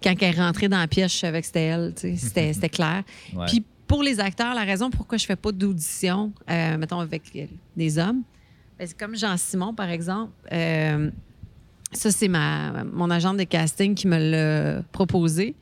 [0.04, 2.52] Quand elle est rentrée dans la pièce, je savais que c'était elle, tu sais, c'était
[2.54, 3.04] c'était clair.
[3.34, 3.46] Ouais.
[3.48, 7.46] Puis pour les acteurs, la raison pourquoi je fais pas d'audition, euh, mettons avec euh,
[7.78, 8.24] des hommes,
[8.78, 10.34] ben, c'est comme Jean-Simon, par exemple.
[10.52, 11.10] Euh,
[11.94, 15.56] ça, c'est ma, mon agent de casting qui me l'a proposé.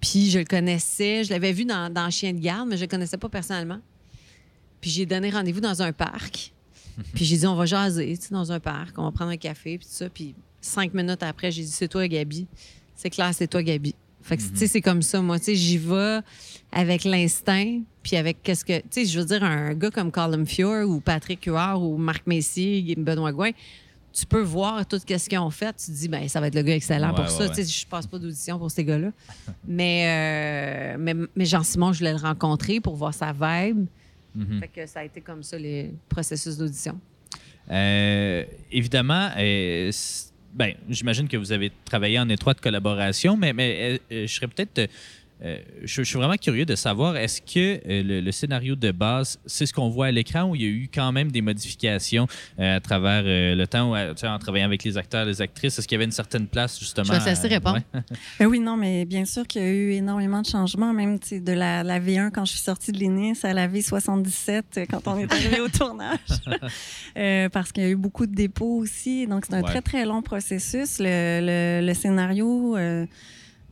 [0.00, 2.88] Puis je le connaissais, je l'avais vu dans, dans Chien de garde, mais je le
[2.88, 3.80] connaissais pas personnellement.
[4.80, 6.52] Puis j'ai donné rendez-vous dans un parc.
[7.14, 9.36] Puis j'ai dit, on va jaser, tu sais, dans un parc, on va prendre un
[9.36, 10.08] café, puis tout ça.
[10.08, 12.46] Puis cinq minutes après, j'ai dit, c'est toi, Gabi.
[12.94, 13.94] C'est clair, c'est toi, Gabi.
[14.22, 15.38] Fait que, tu sais, c'est comme ça, moi.
[15.38, 16.20] Tu sais, j'y vais
[16.72, 18.80] avec l'instinct, puis avec qu'est-ce que.
[18.80, 22.26] Tu sais, je veux dire, un gars comme Colin Fior ou Patrick Huard ou Marc
[22.26, 23.50] Messier, Benoît Gouin,
[24.12, 25.74] tu peux voir tout ce qu'ils ont fait.
[25.76, 27.52] Tu te dis, ben ça va être le gars excellent Ouais, pour ouais, ça.
[27.52, 27.64] ouais.
[27.64, 29.10] Je passe pas d'audition pour ces gars-là.
[29.66, 33.86] mais, euh, mais, mais Jean-Simon, je voulais le rencontrer pour voir sa vibe.
[34.34, 34.60] Mhm.
[34.60, 36.98] Fait que ça a été comme ça, les processus d'audition.
[37.70, 39.90] Euh, évidemment, euh,
[40.52, 44.90] ben, j'imagine que vous avez travaillé en étroite collaboration, mais, mais je serais peut-être.
[45.44, 48.90] Euh, je, je suis vraiment curieux de savoir, est-ce que euh, le, le scénario de
[48.90, 51.40] base, c'est ce qu'on voit à l'écran ou il y a eu quand même des
[51.42, 52.26] modifications
[52.58, 55.40] euh, à travers euh, le temps, ou tu sais, en travaillant avec les acteurs, les
[55.40, 55.78] actrices?
[55.78, 57.06] Est-ce qu'il y avait une certaine place, justement?
[57.06, 57.78] Je vais te laisser répondre.
[57.94, 58.00] ouais?
[58.38, 61.52] Ben oui, non, mais bien sûr qu'il y a eu énormément de changements, même de
[61.52, 65.18] la, la V1 quand je suis sortie de l'INIS à la V77 euh, quand on
[65.18, 66.18] est arrivé au tournage.
[67.16, 69.26] Euh, parce qu'il y a eu beaucoup de dépôts aussi.
[69.26, 69.68] Donc, c'est un Ouais.
[69.68, 70.98] très, très long processus.
[71.00, 71.40] Le,
[71.80, 73.04] le- le scénario euh,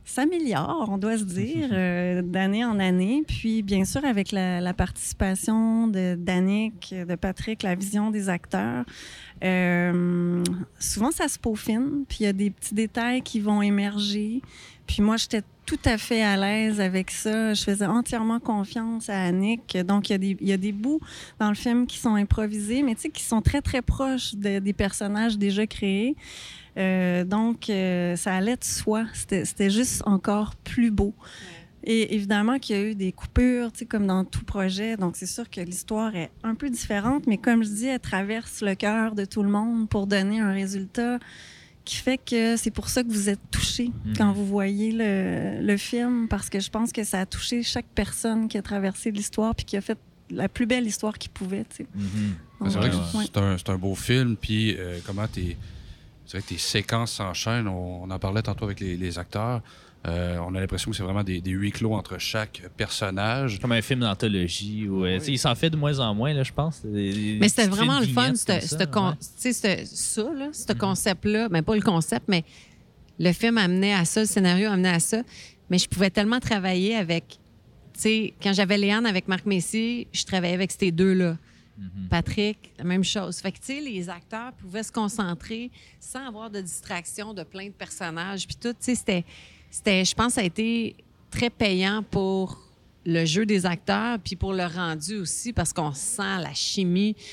[0.09, 3.23] s'améliore, on doit se dire, euh, d'année en année.
[3.27, 8.85] Puis, bien sûr, avec la, participation de d'Annick, de Patrick, la vision des acteurs,
[9.43, 10.43] euh,
[10.79, 14.41] souvent, ça se peaufine, puis il y a des petits détails qui vont émerger.
[14.87, 17.53] Puis moi, j'étais tout à fait à l'aise avec ça.
[17.53, 19.77] Je faisais entièrement confiance à Annick.
[19.85, 20.99] Donc, il y, a des, bouts
[21.39, 24.57] dans le film qui sont improvisés, mais tu sais, qui sont très, très proches de-
[24.57, 26.15] des personnages déjà créés.
[26.79, 29.05] Euh, donc, euh, ça allait de soi.
[29.13, 31.13] C'était juste encore plus beau.
[31.83, 34.97] Et évidemment qu'il y a eu des coupures, tu sais, comme dans tout projet.
[34.97, 38.61] Donc, c'est sûr que l'histoire est un peu différente, mais comme je dis, elle traverse
[38.61, 41.19] le cœur de tout le monde pour donner un résultat
[41.85, 44.13] qui fait que c'est pour ça que vous êtes touché Mhm.
[44.17, 47.87] quand vous voyez le, le film, parce que je pense que ça a touché chaque
[47.95, 49.97] personne qui a traversé l'histoire puis qui a fait
[50.29, 51.87] la plus belle histoire qu'il pouvait, tu sais.
[51.95, 52.69] Mhm.
[52.69, 53.55] C'est vrai que ouais.
[53.57, 55.57] c'est un, beau film, puis euh, comment tes,
[56.29, 57.67] c'est vrai que tes séquences s'enchaînent.
[57.67, 59.61] On, on en parlait tantôt avec les, les acteurs.
[60.07, 63.59] Euh, on a l'impression que c'est vraiment des, des huis clos entre chaque personnage.
[63.59, 64.87] Comme un film d'anthologie.
[64.87, 66.85] Où, euh, tu sais, Il s'en fait de moins en moins, là, je pense.
[66.85, 69.15] Des- des Mais c'était vraiment le fun, ça, con- ouais.
[69.19, 69.51] ce-
[69.85, 70.77] ça, là, ce Mhm.
[70.77, 71.49] concept-là.
[71.49, 72.45] Ben, pas le concept, mais
[73.19, 75.21] le film amenait à ça, le scénario amenait à ça.
[75.69, 77.39] Mais je pouvais tellement travailler avec.
[77.93, 81.37] Tu sais, quand j'avais Léane avec Marc Messier, je travaillais avec ces deux-là.
[81.79, 82.07] Mhm.
[82.09, 83.37] Patrick, la même chose.
[83.39, 87.67] Fait que, tu sais, les acteurs pouvaient se concentrer sans avoir de distraction de plein
[87.67, 88.45] de personnages.
[88.45, 89.23] Puis tout, tu sais,
[89.71, 90.95] c'était, je pense, que ça a été
[91.31, 92.59] très payant pour
[93.05, 97.15] le jeu des acteurs, puis pour le rendu aussi, parce qu'on sent la chimie.
[97.15, 97.23] Tu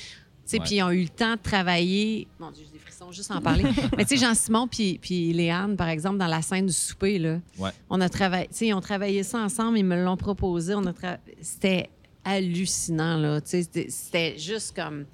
[0.51, 0.65] sais, Ouais.
[0.65, 2.25] puis ils ont eu le temps de travailler.
[2.39, 3.63] Mon Dieu, j'ai des frissons juste en parler.
[3.97, 7.39] Mais tu sais, Jean-Simon puis, puis Léane, par exemple, dans la scène du souper, là,
[7.59, 7.71] Ouais.
[7.89, 10.73] on a travaillé, tu sais, ils ont travaillé ça ensemble, ils me l'ont proposé.
[10.73, 11.89] On a tra- C'était
[12.35, 13.41] hallucinant, là.
[13.41, 15.05] Tu sais, c'était- juste comme.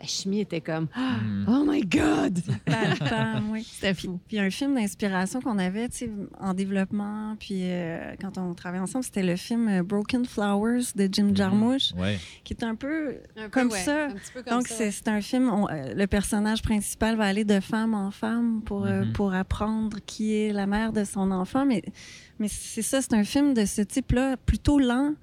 [0.00, 0.88] La chimie était comme.
[0.96, 1.44] Ah, Mhm.
[1.48, 2.40] Oh my God!
[3.52, 3.62] Oui.
[3.72, 4.18] C'était fou.
[4.26, 8.82] Puis un film d'inspiration qu'on avait tu sais, en développement, puis euh, quand on travaillait
[8.82, 12.18] ensemble, c'était le film euh, Broken Flowers de Jim Jarmusch, Ouais.
[12.42, 14.06] qui est un peu Un peu, Comme ouais, ça.
[14.06, 17.44] un petit peu comme Donc, c'est un film, on- euh, le personnage principal va aller
[17.44, 19.12] de femme en femme pour, euh, Mhm.
[19.12, 21.64] pour apprendre qui est la mère de son enfant.
[21.64, 21.80] Mais,
[22.40, 25.14] mais c'est ça, c'est un film de ce type-là, plutôt lent,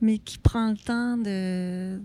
[0.00, 2.00] mais qui prend le temps de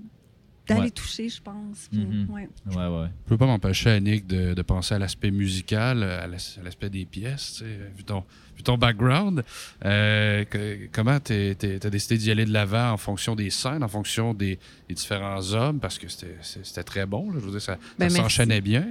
[0.68, 0.90] d'aller Ouais.
[0.92, 1.90] toucher, je pense.
[1.92, 2.30] Puis, Mhm.
[2.30, 2.48] ouais.
[2.68, 3.08] Ouais, ouais.
[3.26, 6.90] Je peux pas m'empêcher, Annick, de, de penser à l'aspect musical, à l'as- à l'aspect
[6.90, 8.24] des pièces, tu sais, vu ton,
[8.56, 9.44] vu ton background.
[9.84, 13.88] Euh, que- comment tu as décidé d'y aller de l'avant en fonction des scènes, en
[13.90, 17.32] fonction des, des différents hommes, parce que c'était- très bon.
[17.32, 17.40] là.
[17.40, 18.88] je veux dire, ça, Ben, s'enchaînait bien.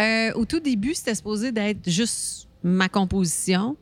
[0.00, 3.76] Euh, au tout début, c'était supposé d'être juste ma composition.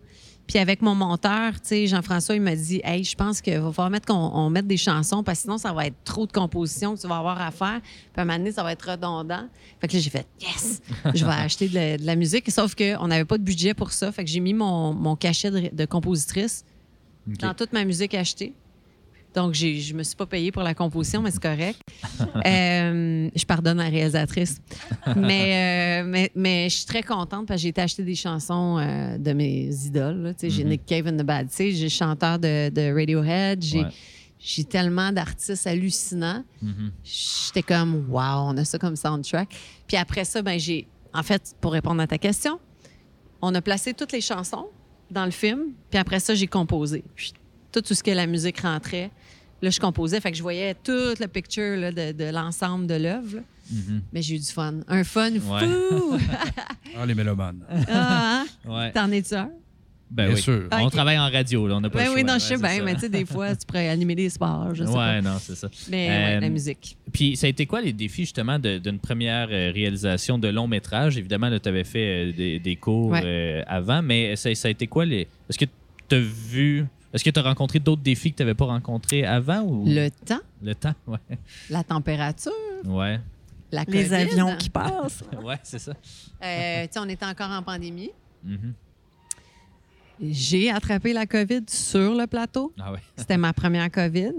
[0.46, 3.72] Puis avec mon monteur, tu sais, Jean-François, il m'a dit Hey, je pense qu'il va
[3.72, 6.32] falloir mettre qu'on on mette des chansons parce que sinon, ça va être trop de
[6.32, 7.80] compositions que tu vas avoir à faire.
[7.82, 9.48] Puis à un moment donné, ça va être redondant.
[9.80, 10.80] Fait que là, j'ai fait Yes!
[11.14, 12.50] Je vais acheter de la, de la musique.
[12.50, 14.12] Sauf qu'on n'avait pas de budget pour ça.
[14.12, 16.64] Fait que j'ai mis mon, mon cachet de, de compositrice
[17.26, 18.54] dans toute ma musique achetée.
[19.36, 21.78] Donc, j'ai- je me suis pas payée pour la composition, mais c'est correct.
[22.46, 24.60] Euh, je pardonne la réalisatrice.
[25.16, 28.78] mais, euh, mais, mais je suis très contente parce que j'ai été acheter des chansons
[28.78, 30.34] euh, de mes idoles.
[30.42, 30.70] J'ai Mhm.
[30.70, 33.90] Nick Cave and the Bad Seeds, j'ai chanteur de, de Radiohead, j'ai Ouais.
[34.38, 36.44] j'ai tellement d'artistes hallucinants.
[36.62, 36.92] Mhm.
[37.04, 39.48] J'étais comme, wow, on a ça comme soundtrack.
[39.86, 42.58] Puis après ça, ben j'ai, en fait, pour répondre à ta question,
[43.42, 44.66] on a placé toutes les chansons
[45.10, 45.72] dans le film.
[45.90, 47.04] Puis après ça, j'ai composé.
[47.14, 47.32] Puis
[47.72, 49.10] tout ce que la musique rentrait,
[49.62, 50.20] là, je composais.
[50.20, 53.38] Fait que je voyais toute le picture là, de, de l'ensemble de l'œuvre.
[53.72, 54.02] Mhm.
[54.12, 54.74] Mais j'ai eu du fun.
[54.88, 55.38] Un fun Ouais.
[55.66, 56.18] fou!
[56.98, 57.58] Ah, les mélomanes.
[57.90, 58.46] ah, hein?
[58.70, 58.90] Ouais.
[58.92, 59.50] T'en es-tu un?
[60.10, 60.40] Ben Bien oui.
[60.40, 60.68] sûr.
[60.70, 61.74] On travaille en radio, là.
[61.76, 62.82] On n'a pas Ben le oui, non, je sais Ouais, bien, ça.
[62.84, 65.14] mais tu sais, des fois, tu pourrais animer des sports, je sais pas.
[65.16, 65.68] Ouais, non, c'est ça.
[65.90, 66.96] Mais Euh, ouais, la musique.
[67.12, 70.68] Puis, ça a été quoi les défis, justement, de- d'une première euh, réalisation de long
[70.68, 71.18] métrage?
[71.18, 73.20] Évidemment, tu avais fait euh, des, des cours Ouais.
[73.24, 75.26] euh, avant, mais ça, ça a été quoi les.
[75.50, 75.64] Est-ce que
[76.08, 76.86] tu as vu.
[77.12, 79.84] Est-ce que tu as rencontré d'autres défis que tu n'avais pas rencontrés avant ou?
[79.86, 80.94] Le temps, le temps?
[81.06, 81.18] Ouais.
[81.70, 82.52] la température,
[82.84, 83.20] Ouais.
[83.72, 85.22] la Les avions qui passent.
[85.42, 85.92] Ouais, c'est ça.
[86.42, 88.10] Euh, tu sais, on était encore en pandémie.
[88.44, 88.74] Mhm.
[90.22, 92.72] J'ai attrapé la COVID sur le plateau.
[92.80, 93.00] Ah ouais.
[93.16, 94.32] C'était ma première COVID.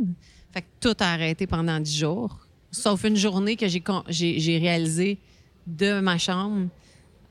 [0.52, 2.40] Fait que tout a arrêté pendant 10 jours.
[2.72, 5.20] Sauf une journée que j'ai con- j'ai j'ai réalisé
[5.68, 6.68] de ma chambre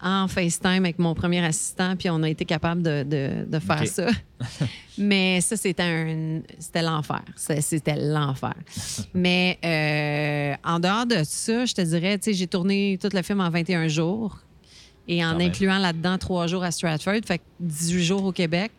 [0.07, 3.87] en FaceTime avec mon premier assistant, puis on a été capable de, de- de faire
[3.89, 4.07] ça.
[4.99, 7.23] Mais ça, c'était un, c'était l'enfer.
[7.35, 8.55] C'était l'enfer.
[9.13, 13.23] Mais euh, en dehors de ça, je te dirais, tu sais, j'ai tourné tout le
[13.23, 14.39] film en 21 jours
[15.09, 18.71] et en Quand incluant là-dedans trois jours à Stratford, fait que 18 jours au Québec,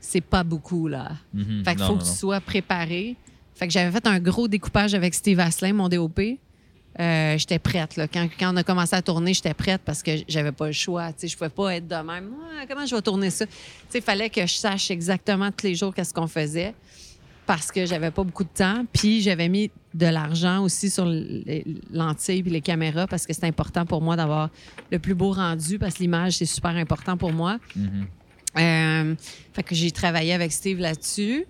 [0.00, 1.12] c'est pas beaucoup, là.
[1.34, 1.64] Mhm.
[1.64, 3.16] Fait qu'il faut non, que tu sois préparé.
[3.54, 6.20] Fait que j'avais fait un gros découpage avec Steve Asselin, mon DOP.
[7.00, 7.96] Euh, j'étais prête.
[7.96, 8.08] Là.
[8.08, 11.10] Quand, quand on a commencé à tourner, j'étais prête parce que j'avais pas le choix.
[11.22, 12.32] Je pouvais pas être de même.
[12.68, 13.44] Comment je vais tourner ça?
[13.94, 16.74] Il fallait que je sache exactement tous les jours qu'est-ce qu'on faisait
[17.46, 18.84] parce que j'avais pas beaucoup de temps.
[18.92, 23.46] Puis j'avais mis de l'argent aussi sur les lentilles et les caméras parce que c'est
[23.46, 24.50] important pour moi d'avoir
[24.90, 27.58] le plus beau rendu parce que l'image, c'est super important pour moi.
[27.74, 28.06] Mhm.
[28.58, 29.14] Euh,
[29.54, 31.46] fait que j'ai travaillé avec Steve là-dessus.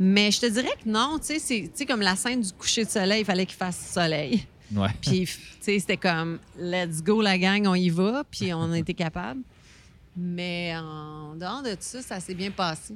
[0.00, 2.90] Mais je te dirais que non, tu sais, c'est comme la scène du coucher de
[2.90, 4.46] soleil, il fallait qu'il fasse soleil.
[4.74, 4.88] Ouais.
[5.00, 8.78] Puis, tu sais, c'était comme, let's go la gang, on y va, puis on a
[8.78, 9.40] été capable.
[10.16, 12.94] Mais en dehors de ça, ça s'est bien passé.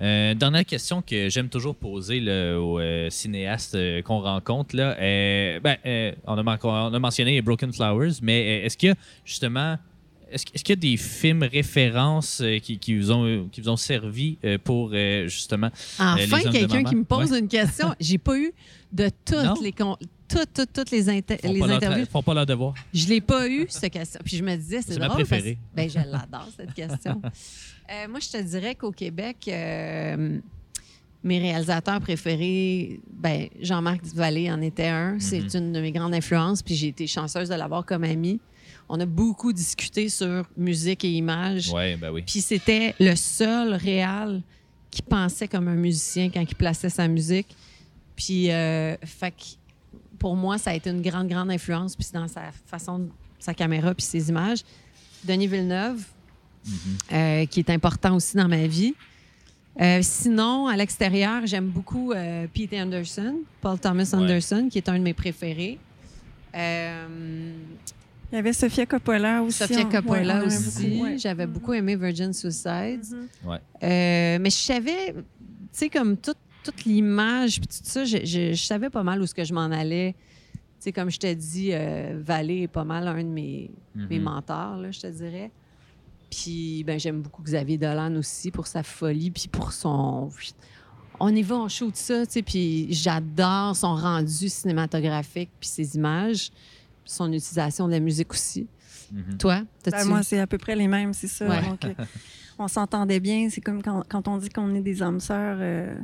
[0.00, 4.74] Euh, dernière question que j'aime toujours poser là, aux euh, cinéastes euh, qu'on rencontre.
[4.74, 5.76] Là, Euh, ben,
[6.26, 9.78] on, a, man- on a mentionné Broken Flowers, mais est-ce qu'il y a justement.
[10.32, 13.76] Est-ce est-ce qu'il y a des films références qui, qui vous ont, qui vous ont
[13.76, 14.90] servi pour
[15.26, 15.68] justement.
[15.98, 17.94] Enfin, quelqu'un qui me pose une question.
[18.00, 18.52] J'ai pas eu
[18.92, 19.10] de Non?
[19.54, 19.72] toutes les,
[20.32, 22.04] toutes, toutes, toutes les, inter- Font les pas, leur, interviews.
[22.04, 22.74] tra- font pas leur devoir.
[22.92, 24.20] Je l'ai pas eu, cette question.
[24.24, 25.24] Puis je me disais, c'est C'est ma drôle.
[25.24, 25.58] préférée.
[25.74, 25.92] Parce...
[25.94, 27.20] Ben, je l'adore, cette question.
[27.90, 30.38] Euh, moi, je te dirais qu'au Québec, euh,
[31.24, 35.18] mes réalisateurs préférés, ben, Jean-Marc Vallée en était un.
[35.18, 35.48] C'est Mhm.
[35.66, 36.62] une de mes grandes influences.
[36.62, 38.40] Puis j'ai été chanceuse de l'avoir comme ami.
[38.88, 41.70] On a beaucoup discuté sur musique et images.
[41.70, 42.22] Ouais, ben oui.
[42.26, 44.42] Puis c'était le seul réal
[44.90, 47.48] qui pensait comme un musicien quand il plaçait sa musique.
[48.16, 49.34] Puis, euh, fait
[50.18, 51.96] pour moi, ça a été une grande, grande influence.
[51.96, 54.62] Puis c'est dans sa façon, de- sa caméra puis ses images.
[55.24, 56.04] Denis Villeneuve,
[57.12, 58.94] euh, qui est important aussi dans ma vie.
[59.80, 64.18] Euh, sinon, à l'extérieur, j'aime beaucoup euh, Pete Anderson, Paul Thomas Ouais.
[64.18, 65.78] Anderson, qui est un de mes préférés.
[66.54, 67.52] Euh,
[68.30, 69.58] Il y avait Sofia Coppola aussi.
[69.58, 71.00] Sofia on- Coppola ouais, aussi.
[71.02, 71.18] ouais.
[71.18, 73.28] J'avais beaucoup aimé Virgin Suicides.
[73.44, 73.58] Ouais.
[73.82, 75.22] Euh, mais je savais, tu
[75.72, 79.26] sais, comme toute, toute l'image, puis tout ça, je, je- je savais pas mal où
[79.26, 80.14] ce que je m'en allais.
[80.78, 84.18] Tu sais, comme je t'ai dit, euh, Vallée est pas mal un de mes, mes
[84.18, 84.24] Mhm.
[84.24, 85.50] mentors, là, je te dirais.
[86.30, 90.30] Puis, ben, j'aime beaucoup Xavier Dolan aussi pour sa folie, puis pour son.
[91.20, 95.94] On y va, on shoot ça, tu sais, puis j'adore son rendu cinématographique, puis ses
[95.96, 96.50] images,
[97.04, 98.66] puis son utilisation de la musique aussi.
[99.12, 99.36] Mhm.
[99.38, 101.46] Toi, Ben, t'as-tu- moi, c'est à peu près les mêmes, c'est ça.
[101.46, 101.62] Ouais.
[101.68, 101.92] Donc, euh,
[102.58, 103.48] on s'entendait bien.
[103.50, 105.94] C'est comme quand, quand on dit qu'on est des âmes sœurs, euh,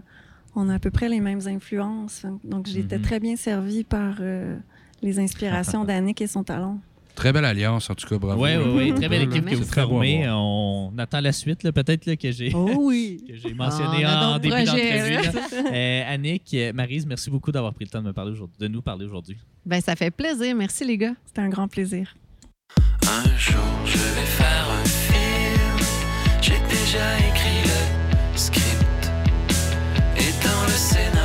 [0.61, 2.25] on a à peu près les mêmes influences.
[2.45, 3.03] Donc, j'étais Mhm.
[3.05, 4.57] très bien servie par euh,
[5.03, 6.79] les inspirations d'Annick et son talent.
[7.15, 8.45] Très belle alliance, en tout cas, bravo.
[8.45, 8.95] Oui, oui, oui.
[8.95, 10.29] Très belle équipe que vous formez.
[10.31, 13.25] On attend la suite, peut-être que j'ai Oh oui!
[13.29, 15.17] que j'ai mentionné Ah, en début d'entrevue.
[15.73, 18.69] Euh, Annick, euh, Maryse, merci beaucoup d'avoir pris le temps de, me parler aujourd'hui- de
[18.69, 19.37] nous parler aujourd'hui.
[19.67, 20.55] Ben, ça fait plaisir.
[20.55, 21.15] Merci, les gars.
[21.27, 22.15] C'était un grand plaisir.
[23.03, 25.87] Un jour je vais faire un film.
[26.41, 27.68] J'ai déjà écrit
[30.79, 31.18] Et dans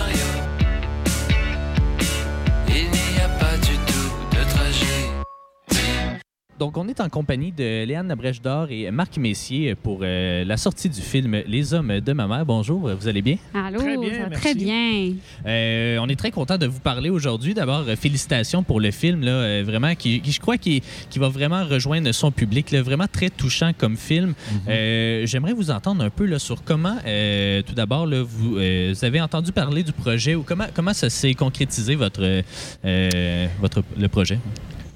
[6.60, 10.56] Donc, on est en compagnie de Léane Labrèche d'Or et Marc Messier pour euh, la
[10.56, 12.46] sortie du film Les Hommes de ma mère.
[12.46, 13.38] Bonjour, vous allez bien?
[13.56, 14.42] Allô, Très bien, ça va merci.
[14.44, 15.14] très bien.
[15.48, 17.56] Euh, on est très content de vous parler aujourd'hui.
[17.56, 21.18] D'abord, euh, félicitations pour le film, là, euh, vraiment, qui, qui, je crois, qui, qui
[21.20, 24.36] va vraiment rejoindre son public, là, vraiment très touchant comme film.
[24.70, 29.04] Euh, J'aimerais vous entendre un peu là, sur comment, euh, tout d'abord, vous, euh, vous
[29.06, 32.42] avez entendu parler du projet ou comment, comment ça s'est concrétisé, votre,
[32.86, 34.38] euh, votre, le projet?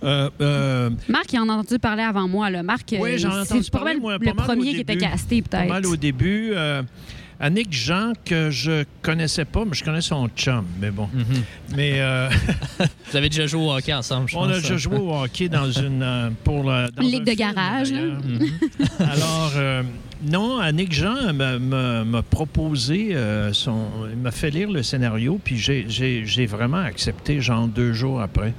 [0.08, 2.50] Euh, euh, Marc, il en a entendu parler avant moi.
[2.50, 2.63] Là.
[2.63, 4.48] Marc, Oui, euh, j'en ai entendu c'est pas parler, mal moi, le pas mal au
[4.48, 5.06] premier qui était début.
[5.06, 5.70] casté, pas peut-être.
[5.70, 6.52] mal au début.
[6.54, 6.82] Euh,
[7.39, 11.08] Annick Jean, que je connaissais pas, mais je connais son chum, mais bon.
[11.76, 12.30] Mais euh,
[13.12, 14.56] Vous avez déjà joué au hockey ensemble, je on pense.
[14.58, 17.30] a déjà joué au hockey dans une euh, pour le- dans Une ligue un de
[17.30, 17.91] film, garage.
[17.91, 18.50] Mhm.
[19.00, 19.84] Alors, euh,
[20.28, 26.46] non, Annick Jean m'a- proposé, euh, son, il m'a fait lire le scénario, puis j'ai
[26.48, 28.54] vraiment accepté, genre deux jours après.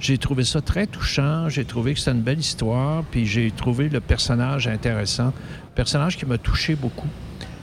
[0.00, 3.88] J'ai trouvé ça très touchant, j'ai trouvé que c'était une belle histoire, puis j'ai trouvé
[3.88, 5.32] le personnage intéressant,
[5.74, 7.08] personnage qui m'a touché beaucoup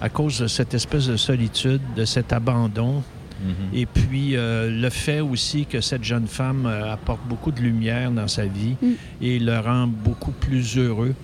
[0.01, 3.03] à cause de cette espèce de solitude, de cet abandon,
[3.43, 3.53] Mhm.
[3.73, 8.11] et puis euh, le fait aussi que cette jeune femme euh, apporte beaucoup de lumière
[8.11, 8.87] dans sa vie Mm.
[9.21, 11.15] et le rend beaucoup plus heureux.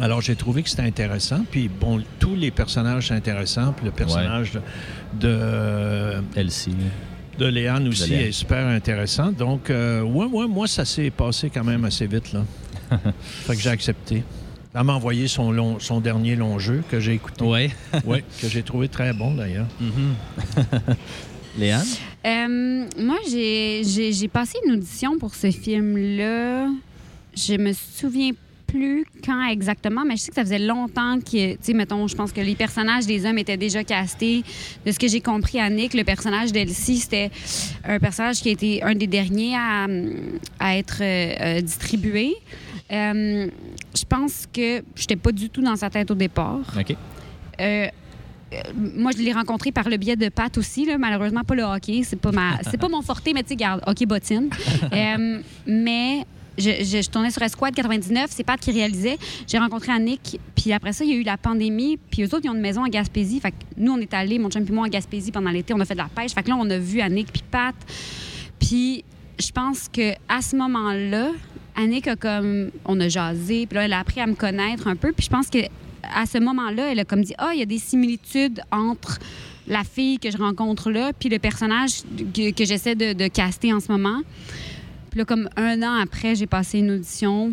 [0.00, 1.44] Alors j'ai trouvé que c'était intéressant.
[1.50, 3.72] Puis bon, tous les personnages sont intéressants.
[3.72, 4.60] Puis le personnage de,
[5.28, 6.74] de, Elsie.
[7.38, 8.24] De Léane aussi Léane.
[8.26, 9.30] est super intéressant.
[9.32, 12.44] Donc euh, ouais, ouais, moi ça s'est passé quand même assez vite là.
[13.20, 14.22] fait que j'ai accepté.
[14.74, 17.44] Elle m'a envoyé son, long, son dernier long jeu que j'ai écouté.
[17.44, 17.70] Ouais.
[18.04, 19.66] Ouais, que j'ai trouvé très bon d'ailleurs.
[19.80, 20.14] Mhm.
[21.58, 21.86] Léane?
[22.26, 26.68] Euh, moi, j'ai- passé une audition pour ce film-là.
[27.34, 28.30] Je me souviens
[28.68, 32.14] plus quand exactement, mais je sais que ça faisait longtemps que, tu sais, mettons, je
[32.14, 34.44] pense que les personnages des hommes étaient déjà castés.
[34.86, 37.30] De ce que j'ai compris, Annick, le personnage d'Elsie, c'était
[37.84, 39.86] un personnage qui a été un des derniers à,
[40.60, 42.34] à être euh, euh, distribué.
[42.92, 43.48] Euh,
[43.96, 46.76] je pense que j'étais pas du tout dans sa tête au départ.
[46.78, 46.94] OK.
[48.52, 50.86] Euh, moi, je l'ai rencontré par le biais de Pat aussi.
[50.86, 50.96] Là.
[50.98, 52.02] Malheureusement, pas le hockey.
[52.04, 54.50] C'est pas ma, c'est pas mon forté, mais tu sais, garde, hockey bottine.
[54.92, 56.24] Euh, mais
[56.58, 58.30] je, tournais sur Esquad 99.
[58.30, 59.18] C'est Pat qui réalisait.
[59.46, 60.38] J'ai rencontré Annick.
[60.54, 61.98] Puis après ça, il y a eu la pandémie.
[62.10, 63.40] Puis eux autres, ils ont une maison à Gaspésie.
[63.40, 65.72] Fait que nous, on est allés, mon chum et moi, en Gaspésie pendant l'été.
[65.74, 66.32] On a fait de la pêche.
[66.32, 67.74] Fait que là, on a vu Annick puis Pat.
[68.58, 69.04] Puis
[69.38, 71.30] je pense que à ce moment-là,
[71.76, 74.96] Annick a comme on a jasé, puis là elle a appris à me connaître un
[74.96, 75.58] peu, puis je pense que
[76.02, 79.18] à ce moment-là, elle a comme dit ah il y a des similitudes entre
[79.68, 82.02] la fille que je rencontre là, puis le personnage
[82.34, 84.22] que, j'essaie de caster en ce moment.
[85.10, 87.52] Puis là comme un an après, j'ai passé une audition,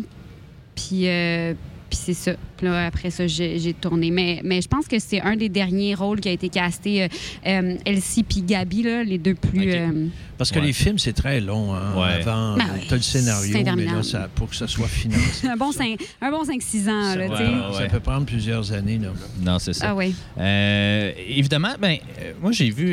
[0.74, 1.54] puis euh,
[1.88, 2.32] puis c'est ça.
[2.56, 4.10] Puis là, après ça, j'ai j'ai tourné.
[4.10, 7.04] Mais, mais je pense que c'est un des derniers rôles qui a été casté.
[7.04, 7.08] euh,
[7.46, 9.72] euh, Elsie puis Gabi, là, les deux plus...
[9.72, 10.06] Euh,
[10.38, 10.66] Parce que Ouais.
[10.66, 11.74] les films, c'est très long.
[11.74, 12.22] Hein, Ouais.
[12.22, 13.96] Avant, Ben oui, t'as le c'est scénario, mais interminable.
[13.98, 17.16] là, ça, pour que ça soit financé, un bon 5 un bon 5-6 ans, ça,
[17.16, 17.78] là, tu ouais.
[17.78, 18.98] ça peut prendre plusieurs années.
[18.98, 19.08] Là.
[19.40, 19.90] Non, c'est ça.
[19.90, 20.14] Ah oui.
[20.38, 21.96] Euh, évidemment, ben,
[22.40, 22.86] moi j'ai vu,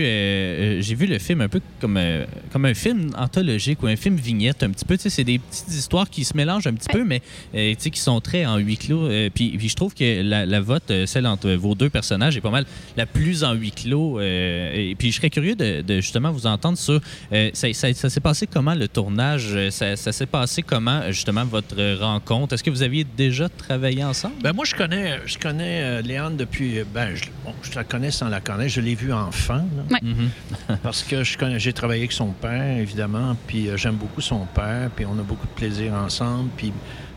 [0.81, 4.15] j'ai vu le film un peu comme, euh, comme un film anthologique ou un film
[4.15, 4.97] vignette un petit peu.
[4.97, 7.21] Tu c'est des petites histoires qui se mélangent un petit peu, mais
[7.55, 9.05] euh, tu qui sont très en huis clos.
[9.07, 12.35] Euh, puis, puis je trouve que la, la vote, euh, celle entre vos deux personnages,
[12.37, 12.65] est pas mal
[12.97, 14.19] la plus en huis clos.
[14.19, 16.99] euh, et puis je serais curieux de, de justement vous entendre sur
[17.31, 21.45] euh, ça, ça- ça s'est passé comment le tournage, ça, ça s'est passé comment justement
[21.45, 22.53] votre rencontre?
[22.53, 24.35] Est-ce que vous aviez déjà travaillé ensemble?
[24.41, 26.79] Ben, moi, je connais, je connais Léane depuis.
[26.93, 28.71] Ben, je, bon, je la connais sans la connaître.
[28.73, 29.55] Je l'ai vue enfant.
[29.75, 29.99] là, Ouais.
[30.01, 30.77] Mhm.
[30.83, 33.35] Parce que je connais- j'ai travaillé avec son père, évidemment.
[33.47, 34.89] Puis j'aime beaucoup son père.
[34.95, 36.49] Puis on a beaucoup de plaisir ensemble.
[36.57, 36.71] Puis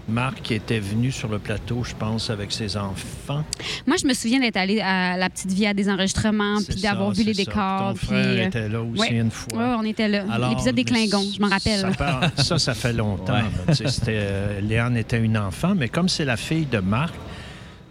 [0.09, 3.45] Marc était venu sur le plateau, je pense, avec ses enfants.
[3.87, 7.11] Moi, je me souviens d'être allée à la petite vie à des enregistrements, puis d'avoir
[7.11, 7.45] vu les ça.
[7.45, 7.89] décors.
[7.91, 9.17] Ton frère euh, était là aussi ouais.
[9.17, 9.77] une fois.
[9.81, 10.25] on était là.
[10.31, 11.81] Alors, L'épisode des Klingons, je m'en rappelle.
[11.81, 13.35] Ça, part- ça, ça fait longtemps.
[13.35, 13.75] Ouais.
[14.09, 17.15] euh, Léane était une enfant, mais comme c'est la fille de Marc,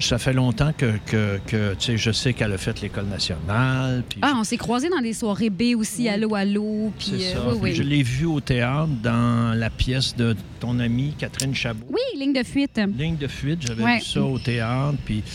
[0.06, 4.04] ça fait longtemps que, que, que, tu sais, je sais qu'elle a fait l'école nationale.
[4.08, 6.10] puis Ah, on s'est croisés dans des soirées B aussi, Oui.
[6.10, 6.92] allô, allô.
[7.00, 7.40] Puis, euh, ça.
[7.56, 7.90] oui, Puis Je oui.
[7.90, 11.86] l'ai vue au théâtre dans la pièce de ton amie Catherine Chabot.
[11.90, 12.80] Oui, ligne de fuite.
[12.98, 13.98] Ligne de fuite, j'avais Ouais.
[14.00, 14.98] vu ça au théâtre.
[15.06, 15.32] Puis, tu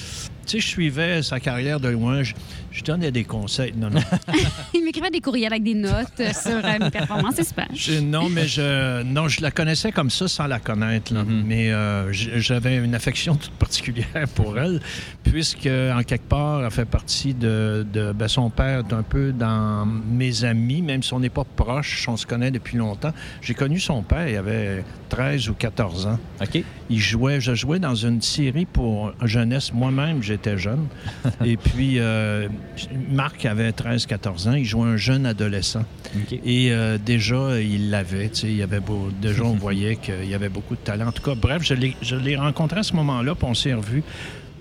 [0.46, 2.22] sais, je suivais sa carrière de loin.
[2.22, 2.32] Je,
[2.72, 3.72] je donnais des conseils.
[3.76, 4.00] Non, non.
[4.74, 7.34] Il m'écrivait des courriels avec des notes sur euh, mes performances.
[7.36, 7.66] C'est super.
[7.74, 11.12] Je- non, mais je, non, je la connaissais comme ça sans la connaître.
[11.12, 11.24] là.
[11.24, 11.42] Mhm.
[11.46, 14.80] Mais euh, j'avais une affection toute particulière pour elle,
[15.24, 17.86] puisque en quelque part, elle fait partie de.
[17.92, 21.44] de- ben, son père est un peu dans mes amis, même si on n'est pas
[21.44, 23.12] proches, on se connaît depuis longtemps.
[23.42, 26.18] J'ai connu son père, il avait 13 ou 14 ans.
[26.40, 26.62] OK.
[26.88, 29.72] Il jouait, je jouais dans une série pour jeunesse.
[29.72, 30.86] Moi-même, j'étais jeune.
[31.44, 32.48] Et puis, euh,
[33.10, 34.54] Marc avait 13-14 ans.
[34.54, 35.84] Il jouait un jeune adolescent.
[36.44, 38.26] Et euh, déjà, il l'avait.
[38.42, 41.08] Il y avait beau- déjà, on voyait qu'il y avait beaucoup de talent.
[41.08, 44.02] En tout cas, bref, je l'ai rencontré à ce moment-là, puis on s'est revus.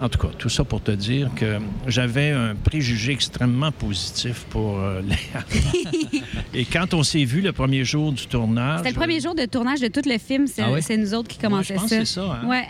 [0.01, 4.79] En tout cas, tout ça pour te dire que j'avais un préjugé extrêmement positif pour
[4.79, 5.43] euh, Léa.
[6.53, 8.77] Et quand on s'est vu le premier jour du tournage...
[8.77, 10.47] C'était le premier jour de tournage de tout le film.
[10.47, 10.79] C'est Ah oui?
[10.97, 11.97] nous autres qui Ouais, je commençaient pense ça.
[11.99, 12.39] c'est ça.
[12.43, 12.47] hein?
[12.47, 12.65] Ouais.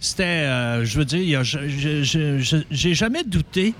[0.00, 3.74] C'était, euh, je veux dire, j'ai jamais douté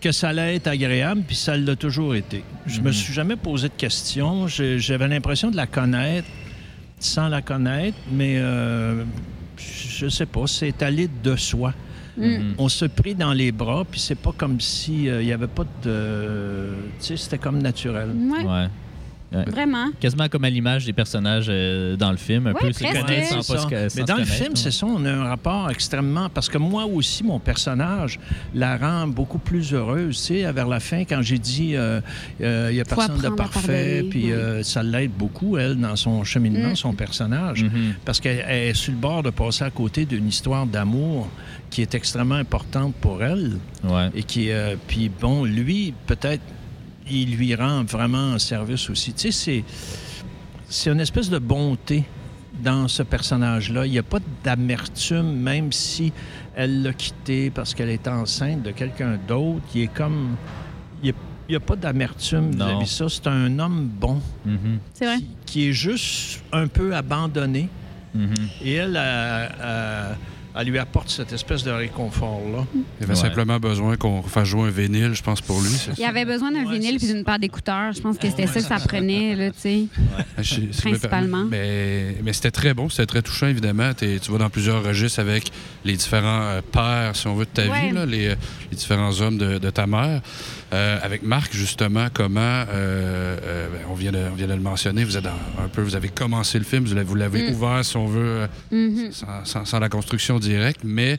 [0.00, 2.44] que ça allait être agréable, puis ça l'a toujours été.
[2.66, 4.46] Je me suis jamais posé de questions.
[4.46, 6.28] J'avais l'impression de la connaître
[7.00, 9.04] sans la connaître, mais euh,
[9.56, 11.72] je sais pas, c'est allé de soi.
[12.16, 12.54] Mm.
[12.58, 15.64] On se prit dans les bras, puis c'est pas comme si il y avait pas
[15.84, 18.10] de, tu sais, c'était comme naturel.
[18.10, 18.66] Ouais, Ouais.
[19.30, 19.86] Vraiment.
[20.00, 23.28] Quasiment comme à l'image des personnages euh, dans le film, un Ouais, peu se connaître
[23.28, 23.68] sans C'est pas ça.
[23.68, 26.28] se, sans Mais se dans le film, c'est ça, on a un rapport extrêmement...
[26.30, 28.18] Parce que moi aussi, mon personnage
[28.54, 30.16] la rend beaucoup plus heureuse.
[30.16, 32.00] Tu sais, vers la fin, quand j'ai dit euh,
[32.40, 36.24] euh, il n'y a personne de parfait, puis euh, ça l'aide beaucoup, elle, dans son
[36.24, 36.76] cheminement, Mm.
[36.76, 37.64] son personnage.
[37.64, 37.94] Mhm.
[38.04, 41.28] Parce qu'elle elle est sur le bord de passer à côté d'une histoire d'amour
[41.70, 43.58] qui est extrêmement importante pour elle.
[43.84, 44.08] Ouais.
[44.14, 46.42] Et qui, euh, puis bon, lui, peut-être,
[47.10, 49.12] il lui rend vraiment un service aussi.
[49.12, 49.64] Tu sais, c'est,
[50.68, 52.04] c'est une espèce de bonté
[52.62, 53.86] dans ce personnage-là.
[53.86, 56.12] Il n'y a pas d'amertume, même si
[56.56, 59.62] elle l'a quitté parce qu'elle est enceinte de quelqu'un d'autre.
[59.74, 60.36] Il est comme...
[61.02, 61.14] Il
[61.52, 63.08] n'y a, pas d'amertume vis-à-vis de ça.
[63.08, 64.78] C'est un homme bon Mhm.
[64.92, 65.16] C'est vrai.
[65.18, 67.68] qui, qui est juste un peu abandonné.
[68.14, 68.34] Mhm.
[68.62, 68.96] Et elle-
[70.56, 72.66] elle lui apporte cette espèce de réconfort-là.
[72.74, 73.20] Il avait Ouais.
[73.20, 75.68] simplement besoin qu'on fasse jouer un vinyle, je pense, pour lui.
[75.70, 76.08] Il ça.
[76.08, 77.92] avait besoin d'un Ouais, vinyle puis d'une paire d'écouteurs.
[77.92, 79.84] Je pense que c'était ça que ça prenait, là, tu sais.
[80.82, 81.44] Principalement.
[81.44, 83.92] Mais, mais c'était très bon, c'était très touchant, évidemment.
[83.94, 85.50] Tu vas dans plusieurs registres avec
[85.84, 87.88] les différents euh, pères, si on veut, de ta Ouais.
[87.88, 88.34] vie, là, les, euh,
[88.70, 90.20] les différents hommes de, de ta mère.
[90.72, 92.66] Euh, avec Marc, justement, comment, euh,
[93.42, 95.96] euh, ben, on, vient de, on vient de le mentionner, vous êtes un peu, vous
[95.96, 97.54] avez commencé le film, vous l'avez, Mm.
[97.54, 99.10] ouvert, si on veut, Mhm.
[99.12, 101.18] sans, sans- sans la construction directe, mais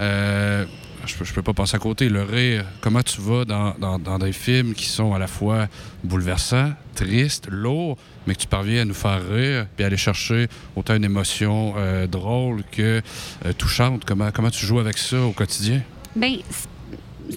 [0.00, 2.08] je peux, je peux pas passer à côté.
[2.08, 5.68] Le rire, comment tu vas dans, dans- dans des films qui sont à la fois
[6.02, 10.94] bouleversants, tristes, lourds, mais que tu parviens à nous faire rire, puis aller chercher autant
[10.96, 13.02] une émotion euh, drôle que
[13.44, 14.04] euh, touchante?
[14.04, 15.82] Comment, comment tu joues avec ça au quotidien?
[16.16, 16.36] Ben,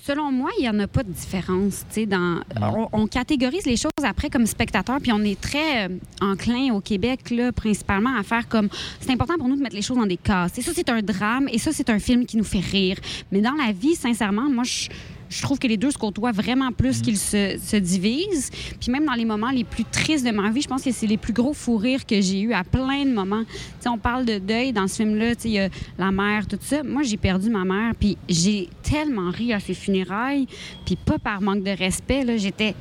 [0.03, 1.85] selon moi, il n'y en a pas de différence.
[2.07, 6.73] Dans, on, on catégorise les choses après comme spectateur, puis on est très euh, enclin
[6.73, 8.69] au Québec, là, principalement, à faire comme.
[8.99, 10.57] C'est important pour nous de mettre les choses dans des cases.
[10.57, 12.97] Et ça, c'est un drame, et ça, c'est un film qui nous fait rire.
[13.31, 14.89] Mais dans la vie, sincèrement, moi, je.
[15.29, 18.49] Je trouve que les deux se côtoient vraiment plus qu'ils se, se divisent.
[18.79, 21.07] Puis même dans les moments les plus tristes de ma vie, je pense que c'est
[21.07, 23.43] les plus gros fous rires que j'ai eu à plein de moments.
[23.43, 25.35] Tu sais, on parle de deuil dans ce film-là.
[25.35, 26.83] Tu sais, il y a la mère, tout ça.
[26.83, 30.47] Moi, j'ai perdu ma mère, puis j'ai tellement ri à ses funérailles,
[30.85, 32.23] puis pas par manque de respect.
[32.23, 32.73] là, J'étais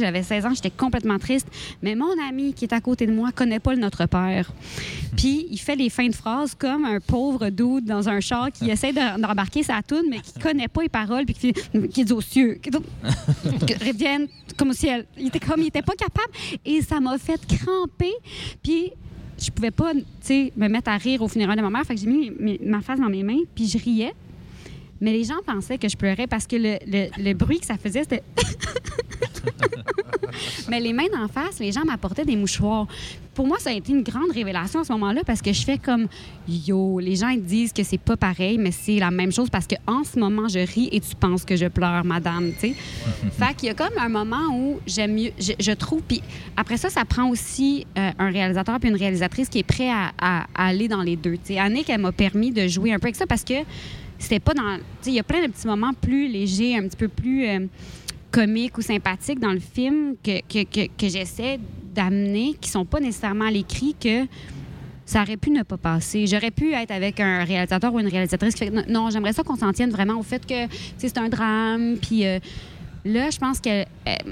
[0.00, 1.46] J'avais 16 ans, j'étais complètement triste.
[1.82, 4.50] Mais mon ami qui est à côté de moi connaît pas le Notre Père.
[5.16, 8.70] Puis il fait les fins de phrases comme un pauvre dude dans un char qui
[8.70, 11.52] essaie de- d'embarquer sa toune, mais qui connaît pas les paroles, puis qui,
[11.88, 12.70] qui dit aux cieux, qui
[13.66, 14.26] que revienne
[14.56, 15.06] comme au ciel.
[15.18, 16.32] Il était comme, il était pas capable.
[16.64, 18.12] Et ça m'a fait cramper.
[18.62, 18.90] Puis
[19.38, 21.84] je pouvais pas, tu sais, me mettre à rire au funérail de ma mère.
[21.84, 22.30] Fait que j'ai mis
[22.64, 24.14] ma face dans mes mains, puis je riais.
[25.00, 27.76] Mais les gens pensaient que je pleurais parce que le, le- le bruit que ça
[27.76, 28.22] faisait, c'était.
[30.68, 32.86] Mais les mains d'en face, les gens m'apportaient des mouchoirs.
[33.34, 35.76] Pour moi, ça a été une grande révélation à ce moment-là parce que je fais
[35.78, 36.06] comme
[36.48, 39.66] yo, les gens ils disent que c'est pas pareil, mais c'est la même chose parce
[39.66, 42.74] que en ce moment je ris et tu penses que je pleure, madame, tu sais.
[43.32, 46.22] fait qu'il y a comme un moment où j'aime mieux, je, je trouve, puis
[46.56, 50.12] après ça, ça prend aussi euh, un réalisateur puis une réalisatrice qui est prêt à,
[50.20, 51.32] à- à aller dans les deux.
[51.34, 53.54] Tu sais, Annick, elle m'a permis de jouer un peu avec ça parce que
[54.18, 56.82] c'était pas dans, tu sais, il y a plein de petits moments plus légers, un
[56.84, 57.66] petit peu plus euh,
[58.34, 61.60] comiques ou sympathiques dans le film que, que, que, j'essaie
[61.94, 64.26] d'amener, qui sont pas nécessairement à l'écrit, que
[65.06, 66.26] ça aurait pu ne pas passer.
[66.26, 69.54] J'aurais pu être avec un réalisateur ou une réalisatrice qui fait non, j'aimerais ça qu'on
[69.54, 70.66] s'en tienne vraiment au fait que
[70.98, 72.40] c'est un drame, puis euh,
[73.04, 73.84] là, je pense que, euh,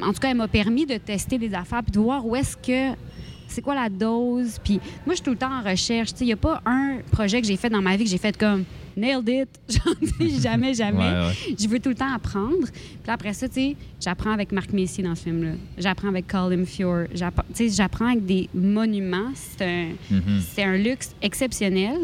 [0.03, 2.57] en tout cas, elle m'a permis de tester des affaires puis de voir où est-ce
[2.57, 2.99] que
[3.47, 4.59] c'est quoi la dose.
[4.65, 6.11] Puis moi, je suis tout le temps en recherche.
[6.21, 8.37] Il n'y a pas un projet que j'ai fait dans ma vie que j'ai fait
[8.37, 8.65] comme
[8.97, 9.49] nailed it.
[9.69, 10.99] Sais, jamais, jamais.
[10.99, 11.57] Ouais, ouais.
[11.59, 12.67] Je veux tout le temps apprendre.
[13.03, 15.53] Puis après ça, tu sais, j'apprends avec Marc Messier dans ce film-là.
[15.79, 17.07] J'apprends avec Colin Fjord.
[17.15, 19.31] J'apprends, tu sais, j'apprends avec des monuments.
[19.35, 20.41] C'est un, Mhm.
[20.55, 21.99] c'est un luxe exceptionnel.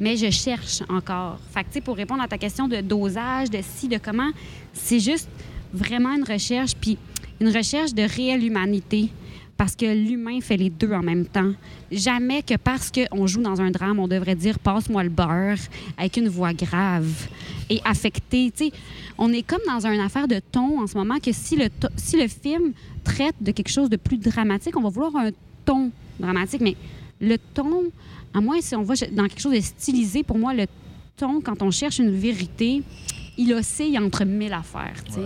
[0.00, 1.38] Mais je cherche encore.
[1.52, 4.30] Fait que, tu sais, pour répondre à ta question de dosage, de si, de comment,
[4.72, 5.28] c'est juste
[5.74, 6.96] vraiment une recherche, puis
[7.40, 9.10] une recherche de réelle humanité.
[9.60, 11.52] Parce que l'humain fait les deux en même temps.
[11.92, 15.58] Jamais que parce qu'on joue dans un drame, on devrait dire passe-moi le beurre
[15.98, 17.28] avec une voix grave
[17.68, 18.50] et affectée.
[18.56, 18.72] Tu sais,
[19.18, 22.16] on est comme dans une affaire de ton en ce moment que si le, si
[22.16, 22.72] le film
[23.04, 25.28] traite de quelque chose de plus dramatique, on va vouloir un
[25.66, 26.76] ton dramatique, mais
[27.20, 27.82] le ton,
[28.32, 30.64] à moins si on va dans quelque chose de stylisé, pour moi, le
[31.18, 32.82] ton, quand on cherche une vérité,
[33.36, 35.04] il oscille entre mille affaires.
[35.04, 35.20] tu sais.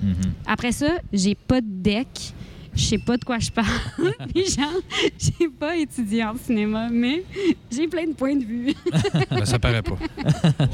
[0.00, 0.14] Mhm.
[0.46, 2.34] Après ça, j'ai pas de deck.
[2.74, 3.66] Je sais pas de quoi je parle.
[4.34, 4.80] Puis genre,
[5.18, 7.24] j'ai pas étudié en cinéma, mais
[7.70, 8.74] j'ai plein de points de vue.
[9.30, 9.96] Ben, ça paraît pas.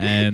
[0.00, 0.30] Euh,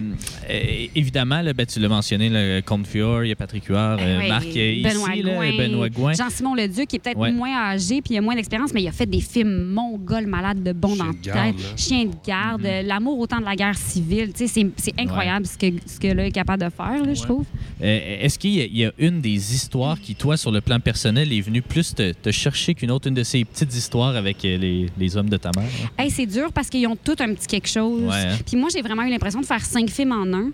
[0.51, 3.99] euh, évidemment, là, ben, tu l'as mentionné, le Comte Fior, il y a Patrick Huard,
[4.01, 5.65] euh, Oui, Marc euh, Benoît ici, là.
[5.69, 6.13] Benoît Gouin.
[6.13, 7.33] Jean-Simon Leduc, qui est peut-être Ouais.
[7.33, 10.63] moins âgé puis il a moins d'expérience, mais il a fait des films mongols, malades
[10.63, 11.79] de bon dans de la garde, tête.
[11.79, 12.67] Chien de garde, Mhm.
[12.67, 14.33] euh, l'amour au temps de la guerre civile.
[14.35, 17.21] Tu sais, C'est incroyable ce que, ce que là est capable de faire, là, je
[17.21, 17.27] Ouais.
[17.27, 17.45] trouve.
[17.83, 21.33] Euh, Est-ce qu'il y, y a une des histoires qui, toi, sur le plan personnel,
[21.33, 24.57] est venue plus te, te chercher qu'une autre, une de ces petites histoires avec euh,
[24.57, 25.65] les, les hommes de ta mère?
[25.65, 26.05] là?
[26.05, 28.03] Hey, c'est dur parce qu'ils ont tous un petit quelque chose.
[28.03, 28.39] Ouais, hein?
[28.47, 30.51] Puis moi, j'ai vraiment eu l'impression de faire cinq films en un.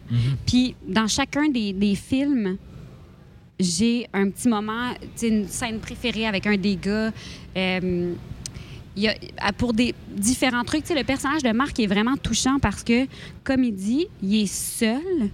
[0.46, 2.56] Puis dans chacun des, des films,
[3.58, 7.10] j'ai un petit moment, une scène préférée avec un des gars.
[7.56, 8.14] Euh,
[8.96, 13.06] y a, pour des différents trucs, le personnage de Marc est vraiment touchant parce que,
[13.44, 15.28] comme il dit, il est seul,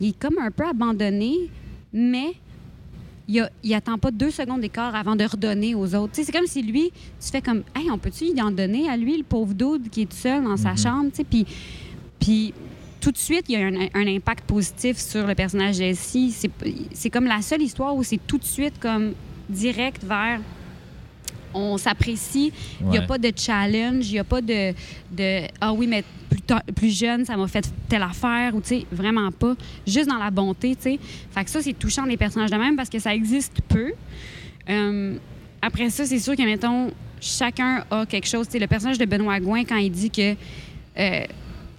[0.00, 1.34] il est comme un peu abandonné,
[1.92, 2.34] mais
[3.28, 6.12] il, a- il attend pas deux secondes d'écart avant de redonner aux autres.
[6.14, 9.16] C'est comme si lui, tu fais comme, hey, on peut-tu y en donner à lui,
[9.18, 10.78] le pauvre dude qui est tout seul dans sa Mhm.
[10.78, 11.46] chambre, tu puis,
[12.18, 12.54] puis
[13.00, 16.32] tout de suite, il y a un, un impact positif sur le personnage d'Elsie.
[16.32, 16.50] C'est,
[16.92, 19.12] c'est comme la seule histoire où c'est tout de suite comme
[19.48, 20.40] direct vers
[21.54, 24.72] on s'apprécie, il n'y a pas de challenge, il n'y a pas de,
[25.10, 26.04] de ah oui, mais
[26.74, 29.54] plus, jeune, ça m'a fait telle affaire, ou tu sais, vraiment pas.
[29.86, 30.98] Juste dans la bonté, tu sais.
[31.30, 33.92] Fait que ça, c'est touchant des personnages de même parce que ça existe peu.
[34.68, 35.16] Euh,
[35.62, 36.90] après ça, c'est sûr que, mettons,
[37.20, 38.46] chacun a quelque chose.
[38.46, 40.34] Tu sais, le personnage de Benoît Gouin, quand il dit que
[40.98, 41.24] euh,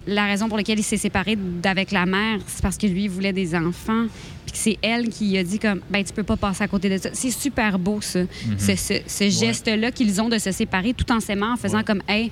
[0.09, 3.09] la raison pour laquelle il s'est séparé d'avec la mère, c'est parce que lui, il
[3.09, 4.05] voulait des enfants.
[4.45, 6.89] Puis que c'est elle qui a dit comme, ben tu peux pas passer à côté
[6.89, 7.09] de ça.
[7.13, 8.21] C'est super beau, ça.
[8.57, 11.83] Ce, ce- ce geste-là qu'ils ont de se séparer tout en s'aimant, en faisant Ouais.
[11.83, 12.31] comme, hey,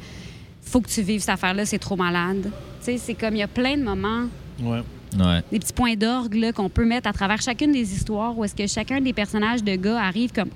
[0.64, 2.44] faut que tu vives cette affaire-là, c'est trop malade.
[2.44, 4.24] Tu sais, c'est comme, il y a plein de moments
[4.62, 4.82] Ouais.
[5.18, 5.42] Ouais.
[5.52, 8.56] des petits points d'orgue là, qu'on peut mettre à travers chacune des histoires où est-ce
[8.56, 10.50] que chacun des personnages de gars arrive comme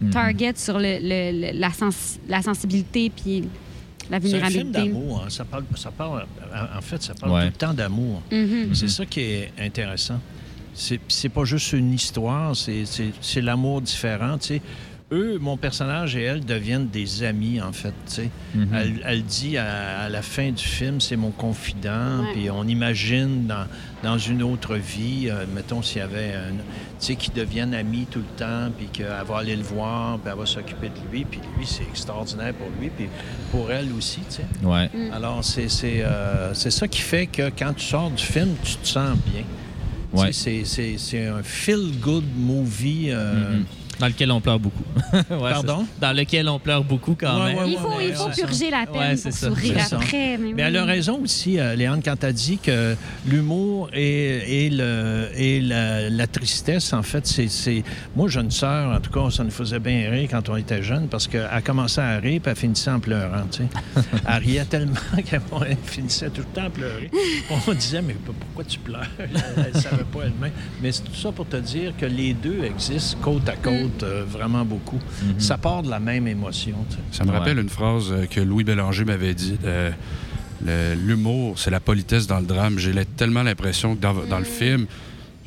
[0.00, 0.10] Mhm.
[0.10, 3.44] target sur le, le- le- la, sens- la sensibilité puis
[4.10, 4.72] la C'est un film vulnérabilité.
[4.72, 5.22] d'amour.
[5.24, 5.30] hein.
[5.30, 6.26] Ça parle, ça parle,
[6.76, 7.40] en fait, ça parle Ouais.
[7.46, 8.22] tout le temps d'amour.
[8.30, 8.74] Mhm.
[8.74, 10.20] C'est ça qui est intéressant.
[10.74, 14.38] C'est pas juste une histoire, c'est l'amour différent.
[14.38, 14.62] tu sais.
[15.14, 17.94] Eux, mon personnage et elle deviennent des amis, en fait.
[18.06, 18.30] tu sais.
[18.54, 18.68] Mhm.
[18.74, 23.46] Elle, elle dit à, à la fin du film, c'est mon confident, puis on imagine
[23.46, 23.66] dans,
[24.02, 26.50] dans une autre vie, euh, mettons s'il y avait un,
[26.98, 30.30] tu sais, qu'ils deviennent amis tout le temps, puis qu'elle va aller le voir, puis
[30.32, 33.06] elle va s'occuper de lui, puis lui, c'est extraordinaire pour lui, puis
[33.52, 34.44] pour elle aussi, tu sais.
[34.66, 34.90] Ouais.
[35.12, 38.76] Alors, c'est c'est, euh, c'est ça qui fait que quand tu sors du film, tu
[38.76, 39.42] te sens bien.
[39.42, 40.32] Tu sais, Ouais.
[40.32, 43.06] C'est, c'est, c'est un feel-good movie.
[43.10, 43.64] euh, Mhm.
[44.00, 44.82] Dans lequel on pleure beaucoup.
[45.30, 45.86] Ouais, Pardon?
[46.00, 47.58] Dans lequel on pleure beaucoup quand Ouais, même.
[47.64, 49.48] ouais, Il faut, ouais, il faut ouais, c'est purger la peine pour ça.
[49.48, 50.36] sourire après.
[50.38, 54.70] Mais, Mais elle a raison aussi, euh, Léane, quand elle dit que l'humour et, et,
[54.70, 57.82] le, et la, la tristesse, en fait, c'est.
[58.16, 60.82] Moi, j'ai une sœur, en tout cas, ça nous faisait bien rire quand on était
[60.82, 64.02] jeunes parce qu'elle commençait à rire puis elle finissait en pleurant, tu sais.
[64.28, 67.10] elle riait tellement qu'elle elle finissait tout le temps à pleurer.
[67.68, 69.06] On disait, mais pourquoi tu pleures?
[69.18, 70.52] Elle ne savait pas elle-même.
[70.82, 74.24] Mais c'est tout ça pour te dire que les deux existent côte à côte euh,
[74.28, 74.98] vraiment beaucoup.
[75.38, 77.02] Ça part de la même émotion, tu sais.
[77.12, 77.38] Ça me Ouais.
[77.38, 79.56] rappelle une phrase euh, que Louis Bélanger m'avait dit.
[79.64, 79.90] euh,
[80.96, 82.78] L'humour, c'est la politesse dans le drame.
[82.78, 84.86] J'ai tellement l'impression que dans, dans le film,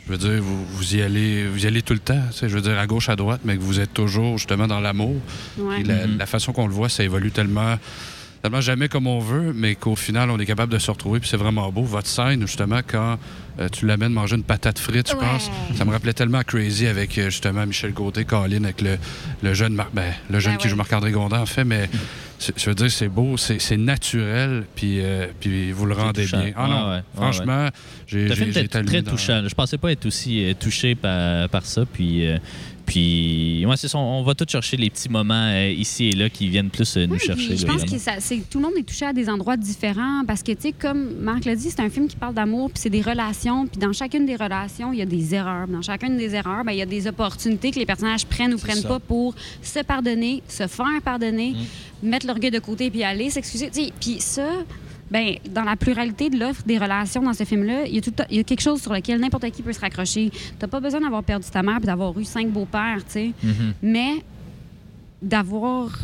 [0.05, 2.21] je veux dire, vous, vous y allez, vous y allez tout le temps.
[2.31, 4.67] tu sais, Je veux dire, à gauche, à droite, mais que vous êtes toujours justement
[4.67, 5.15] dans l'amour.
[5.57, 5.81] Ouais.
[5.83, 6.17] La, Mhm.
[6.19, 7.77] la façon qu'on le voit, ça évolue tellement,
[8.41, 11.19] tellement jamais comme on veut, mais qu'au final, on est capable de se retrouver.
[11.19, 11.83] Puis c'est vraiment beau.
[11.83, 13.17] Votre scène, justement, quand
[13.59, 15.19] euh, tu l'amènes manger une patate frite, je Ouais.
[15.21, 18.97] pense, ça me rappelait tellement Crazy avec euh, justement Michel Gauthier, Colin, avec le,
[19.41, 20.69] le jeune, Mar- ben, le jeune Ben qui ouais.
[20.69, 21.89] joue Marc-André Gondin, en fait, mais
[22.55, 26.39] je veux dire, c'est beau, c'est naturel, puis, euh, puis vous le rendez touchant.
[26.43, 26.53] bien.
[26.55, 27.69] Ah non, ouais, ouais, franchement,
[28.05, 29.41] j'ai été très dans- touchant.
[29.47, 31.83] Je pensais pas être aussi touché par, par ça.
[31.91, 32.37] Puis, euh,
[32.87, 33.97] puis ouais, c'est ça.
[33.97, 37.05] On va tous chercher les petits moments euh, ici et là qui viennent plus euh,
[37.05, 37.57] nous Oui, chercher.
[37.57, 37.97] Je là, pense vraiment.
[37.97, 38.13] que ça,
[38.49, 41.43] tout le monde est touché à des endroits différents parce que, tu sais, comme Marc
[41.43, 44.25] l'a dit, c'est un film qui parle d'amour, puis c'est des relations, puis dans chacune
[44.25, 45.67] des relations, il y a des erreurs.
[45.67, 48.57] Dans chacune des erreurs, ben, il y a des opportunités que les personnages prennent ou
[48.57, 48.87] prennent ça.
[48.87, 51.55] pas pour se pardonner, se faire pardonner,
[52.01, 53.69] mettre l'orgueil de côté puis aller s'excuser.
[53.99, 54.47] Puis ça,
[55.09, 58.09] ben, dans la pluralité de l'offre des relations dans ce film-là, il y, a tout
[58.09, 60.31] le temps- il y a quelque chose sur lequel n'importe qui peut se raccrocher.
[60.59, 63.31] T'as pas besoin d'avoir perdu ta mère puis d'avoir eu cinq beaux-pères, tu sais.
[63.43, 63.73] Mhm.
[63.81, 64.11] Mais
[65.21, 65.97] d'avoir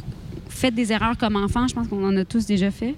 [0.54, 2.96] fait des erreurs comme enfant, je pense qu'on en a tous déjà fait.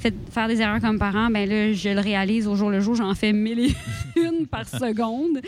[0.00, 2.94] Fait, faire des erreurs comme parent, ben là, je le réalise au jour le jour,
[2.94, 3.74] j'en fais mille et
[4.16, 5.38] une par seconde.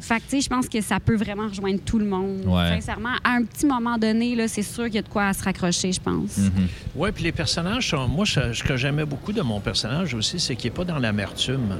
[0.00, 2.42] fait que, tu sais, je pense que ça peut vraiment rejoindre tout le monde.
[2.46, 2.74] Ouais.
[2.80, 5.32] Sincèrement, à un petit moment donné, là, c'est sûr qu'il y a de quoi à
[5.32, 6.36] se raccrocher, je pense.
[6.38, 6.66] Mhm.
[6.96, 10.38] Oui, puis les personnages, sont- moi, ce ce que j'aimais beaucoup de mon personnage aussi,
[10.40, 11.76] c'est qu'il n'est pas dans l'amertume.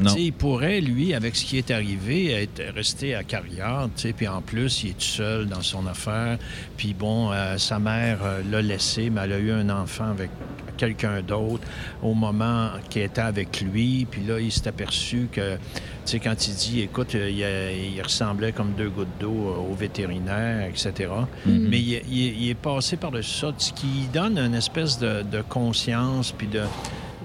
[0.00, 0.10] Non.
[0.10, 4.02] Tu sais, Il pourrait, lui, avec ce qui est arrivé, être resté à carrière, tu
[4.02, 6.38] sais, puis en plus, il est tout seul dans son affaire.
[6.76, 10.30] Puis bon, euh, sa mère euh, l'a laissé, mais elle a eu un enfant avec
[10.76, 11.62] quelqu'un d'autre
[12.02, 14.06] au moment qu'il était avec lui.
[14.10, 15.60] Puis là, il s'est aperçu que, tu
[16.04, 19.72] sais, quand il dit, écoute, euh, il, a- il ressemblait comme deux gouttes d'eau euh,
[19.72, 21.10] au vétérinaire, etc.
[21.46, 21.68] Mhm.
[21.70, 24.98] Mais il, est- il est- il est passé par-dessus ça, ce qui donne une espèce
[24.98, 26.60] de, de conscience, puis de,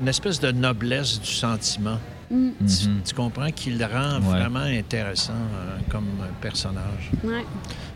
[0.02, 1.98] une espèce de noblesse du sentiment.
[2.32, 2.50] Mm.
[2.66, 3.02] Tu, Mhm.
[3.06, 4.40] tu comprends qu'il le rend Ouais.
[4.40, 6.06] vraiment intéressant euh, comme
[6.42, 7.12] personnage.
[7.24, 7.44] Ouais.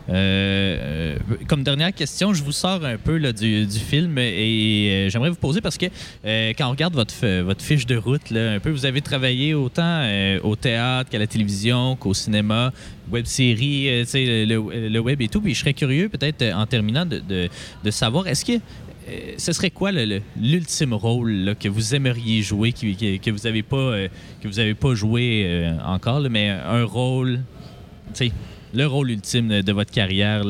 [0.08, 4.90] Euh, euh, comme dernière question, je vous sors un peu là, du, du film et
[5.08, 5.88] euh, j'aimerais vous poser parce que
[6.26, 9.54] euh, quand on regarde votre, votre fiche de route, là, un peu, vous avez travaillé
[9.56, 12.72] autant euh, au théâtre qu'à la télévision, qu'au cinéma,
[13.12, 14.06] web série, euh,
[14.46, 15.42] le, le web et tout.
[15.42, 17.50] Puis je serais curieux, peut-être en terminant, de, de-
[17.84, 18.60] de savoir est-ce que
[19.08, 23.40] euh, ce serait quoi l'ultime rôle là, que vous aimeriez jouer, qui- qui- que, vous
[23.46, 24.08] n'avez pas, euh,
[24.42, 27.42] que vous avez pas joué euh, encore, là, mais un rôle,
[28.14, 28.32] tu sais,
[28.74, 30.44] le rôle ultime de votre carrière,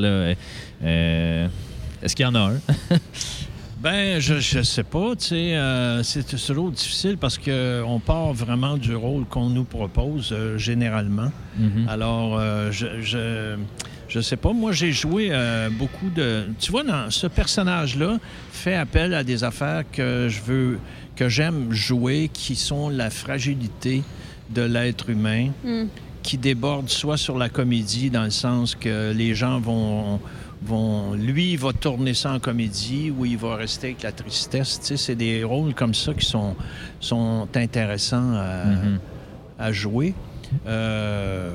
[0.82, 2.60] est-ce qu'il y en a un?
[3.78, 5.56] Ben, je, je sais pas, tu sais,
[6.02, 11.32] c'est toujours difficile parce que on part vraiment du rôle qu'on nous propose généralement.
[11.60, 11.86] Mhm.
[11.88, 12.42] Alors,
[12.72, 13.58] je, je,
[14.16, 14.54] je sais pas.
[14.54, 16.46] Moi, j'ai joué euh, beaucoup de.
[16.60, 18.18] Tu vois, dans ce personnage-là
[18.52, 20.80] fait appel à des affaires que je veux,
[21.18, 24.04] que j'aime jouer, qui sont la fragilité
[24.50, 25.86] de l'être humain, Mm.
[26.24, 30.20] qui déborde soit sur la comédie dans le sens que les gens vont
[30.66, 34.80] vont lui il va tourner ça en comédie ou il va rester avec la tristesse
[34.80, 36.56] tu sais c'est des rôles comme ça qui sont
[37.00, 39.00] sont intéressants à, Mhm.
[39.60, 40.14] à jouer
[40.66, 41.52] Euh,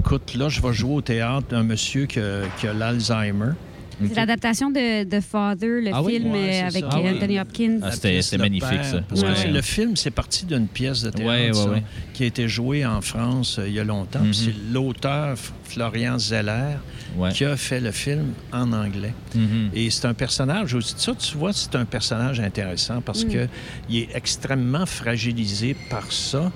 [0.00, 3.52] écoute là je vais jouer au théâtre un monsieur qui a, qui a l'Alzheimer
[4.00, 6.14] C'est l'adaptation de, de Father, le Ah oui?
[6.20, 6.88] film Ouais, euh, avec ça.
[6.92, 7.10] Ah oui.
[7.10, 7.78] Anthony Hopkins.
[7.82, 9.00] Ah, c'était- magnifique, ça.
[9.08, 9.50] Parce que Ouais.
[9.50, 11.82] le film, c'est parti d'une pièce de théâtre Ouais, ouais, ça, ouais.
[12.14, 14.20] qui a été jouée en France euh, il y a longtemps.
[14.20, 14.30] Mhm.
[14.30, 16.76] Puis C'est l'auteur Florian Zeller
[17.16, 17.32] Ouais.
[17.32, 19.14] qui a fait le film en anglais.
[19.34, 19.70] Mhm.
[19.74, 20.94] Et c'est un personnage aussi.
[20.96, 23.28] Ça, tu vois, c'est un personnage intéressant parce Mm.
[23.32, 23.48] que
[23.90, 26.52] il est extrêmement fragilisé par ça.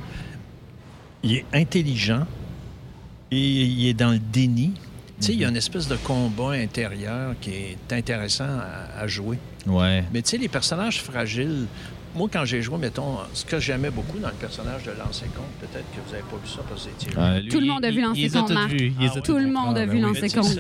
[1.25, 2.25] Il est intelligent
[3.37, 4.73] et il est dans le déni.
[5.21, 9.07] Tu sais, il y a une espèce de combat intérieur qui est intéressant à, à
[9.07, 9.39] jouer.
[9.67, 10.05] Ouais.
[10.13, 11.67] Mais tu sais, les personnages fragiles,
[12.15, 15.47] moi, quand j'ai joué, mettons, ce que j'aimais beaucoup dans le personnage de Lancé Compte,
[15.61, 17.85] peut-être que vous n'avez pas vu ça parce que vous étiez Ah, Tout le monde
[17.85, 18.73] a vu Lancer Compte, Marc.
[18.73, 20.59] a Ah, tous Tout le monde a Ah, vu oui, Lancer Compte.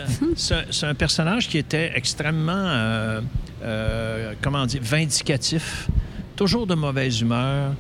[0.71, 3.21] c'est un personnage qui était extrêmement, euh,
[3.63, 5.89] euh, comment dire, vindicatif,
[6.37, 7.73] toujours de mauvaise humeur,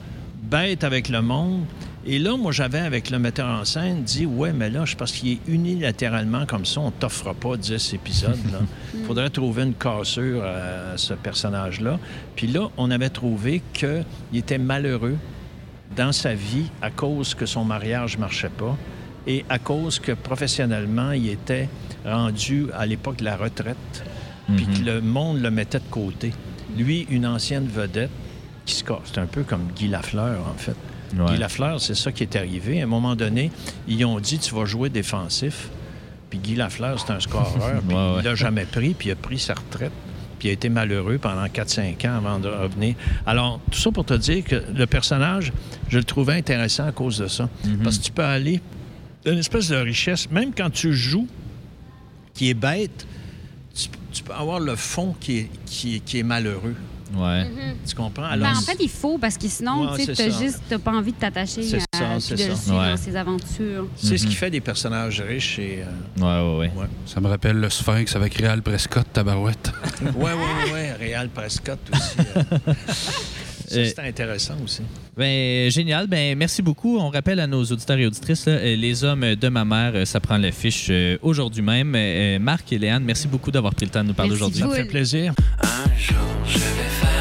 [0.43, 1.64] bête avec le monde.
[2.05, 5.12] Et là, moi, j'avais, avec le metteur en scène, dit Ouais, mais là, je pense
[5.12, 8.36] qu'il est unilatéralement comme ça, on t'offre pas 10 épisodes.
[8.94, 11.98] Il faudrait trouver une cassure à ce personnage-là.
[12.34, 15.16] Puis là, on avait trouvé qu'il était malheureux
[15.96, 18.76] dans sa vie à cause que son mariage marchait pas
[19.26, 21.68] et à cause que professionnellement, il était
[22.05, 23.76] rendu à l'époque de la retraite,
[24.57, 24.74] puis Mhm.
[24.78, 26.32] que le monde le mettait de côté.
[26.76, 28.11] Lui, une ancienne vedette
[28.66, 28.98] qui se casse.
[29.12, 30.74] C'est un peu comme Guy Lafleur, en fait.
[31.16, 31.32] Ouais.
[31.32, 32.80] Guy Lafleur, c'est ça qui est arrivé.
[32.80, 33.50] À un moment donné,
[33.88, 35.68] ils ont dit tu vas jouer défensif.
[36.30, 37.52] Puis Guy Lafleur, c'est un scoreur.
[37.86, 38.14] puis Ouais, ouais.
[38.18, 39.92] Il l'a jamais pris, puis il a pris sa retraite.
[40.38, 42.94] Puis il a été malheureux pendant 4-5 ans avant de revenir.
[43.26, 45.52] Alors, tout ça pour te dire que le personnage,
[45.88, 47.48] je le trouvais intéressant à cause de ça.
[47.64, 47.78] Mhm.
[47.84, 48.60] Parce que tu peux aller
[49.24, 51.28] d'une espèce de richesse, même quand tu joues,
[52.34, 53.06] qui est bête,
[53.74, 56.74] tu, tu peux avoir le fond qui est, qui est, qui est malheureux.
[57.14, 57.46] Ouais.
[57.86, 58.36] Tu comprends?
[58.36, 60.28] Ben, en fait, il faut parce que sinon, Ouais, tu ça.
[60.30, 62.90] juste t'as pas envie de t'attacher à ça, de Ouais.
[62.90, 63.86] dans ses aventures.
[63.96, 65.82] c'est ce qui fait des personnages riches et...
[66.18, 66.20] euh,
[66.58, 66.86] Ouais, ouais, ouais.
[67.06, 69.72] Ça me rappelle le Sphinx avec Réal Prescott, Tabarouette.
[70.02, 70.92] Ouais, ouais, ouais, ouais.
[70.92, 72.16] Réal Prescott aussi.
[72.36, 72.72] euh.
[73.72, 74.82] Ça, Euh, c'était intéressant aussi.
[75.16, 76.06] Ben, génial.
[76.06, 76.98] Ben, merci beaucoup.
[76.98, 80.04] On rappelle à nos auditeurs et auditrices, là, euh, les hommes de ma mère, euh,
[80.04, 81.94] ça prend l'affiche euh, aujourd'hui même.
[81.96, 84.60] Euh, Marc et Léane, merci beaucoup d'avoir pris le temps de nous parler Merci aujourd'hui.
[84.62, 85.32] Ça me fait plaisir.
[85.62, 86.16] Un jour,
[86.46, 86.64] je vais
[87.00, 87.11] faire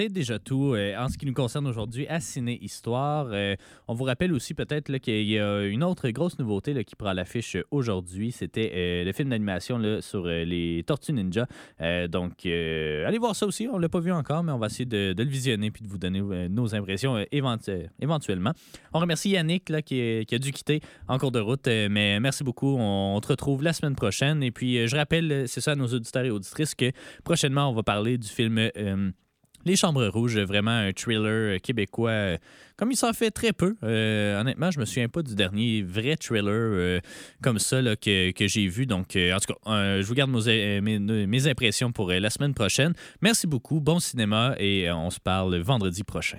[0.00, 3.26] c'est déjà tout euh, en ce qui nous concerne aujourd'hui à Ciné Histoire.
[3.32, 3.54] Euh,
[3.86, 7.58] on vous rappelle aussi peut-être qu'il y a une autre grosse nouveauté qui prend l'affiche
[7.70, 8.32] aujourd'hui.
[8.32, 11.46] C'était euh, le film d'animation sur les Tortues Ninja.
[12.08, 13.68] Donc, allez voir ça aussi.
[13.70, 15.88] On ne l'a pas vu encore, mais on va essayer de, le visionner puis de
[15.88, 18.52] vous donner nos impressions éventu- éventuellement.
[18.94, 22.74] On remercie Yannick là, qui, a dû quitter en cours de route, mais merci beaucoup.
[22.78, 24.42] On, on te retrouve la semaine prochaine.
[24.42, 26.90] Et puis, je rappelle, c'est ça à nos auditeurs et auditrices, que
[27.22, 28.70] prochainement, on va parler du film
[29.66, 32.38] Les Chambres Rouges, vraiment un thriller euh, québécois, euh,
[32.76, 33.76] comme il s'en fait très peu.
[33.84, 37.00] Euh, honnêtement, je me souviens pas du dernier vrai thriller
[37.42, 38.86] comme ça que, j'ai vu.
[38.86, 42.94] Donc, en tout cas, je vous garde mes, impressions pour la semaine prochaine.
[43.20, 46.38] Merci beaucoup, bon cinéma et on se parle vendredi prochain.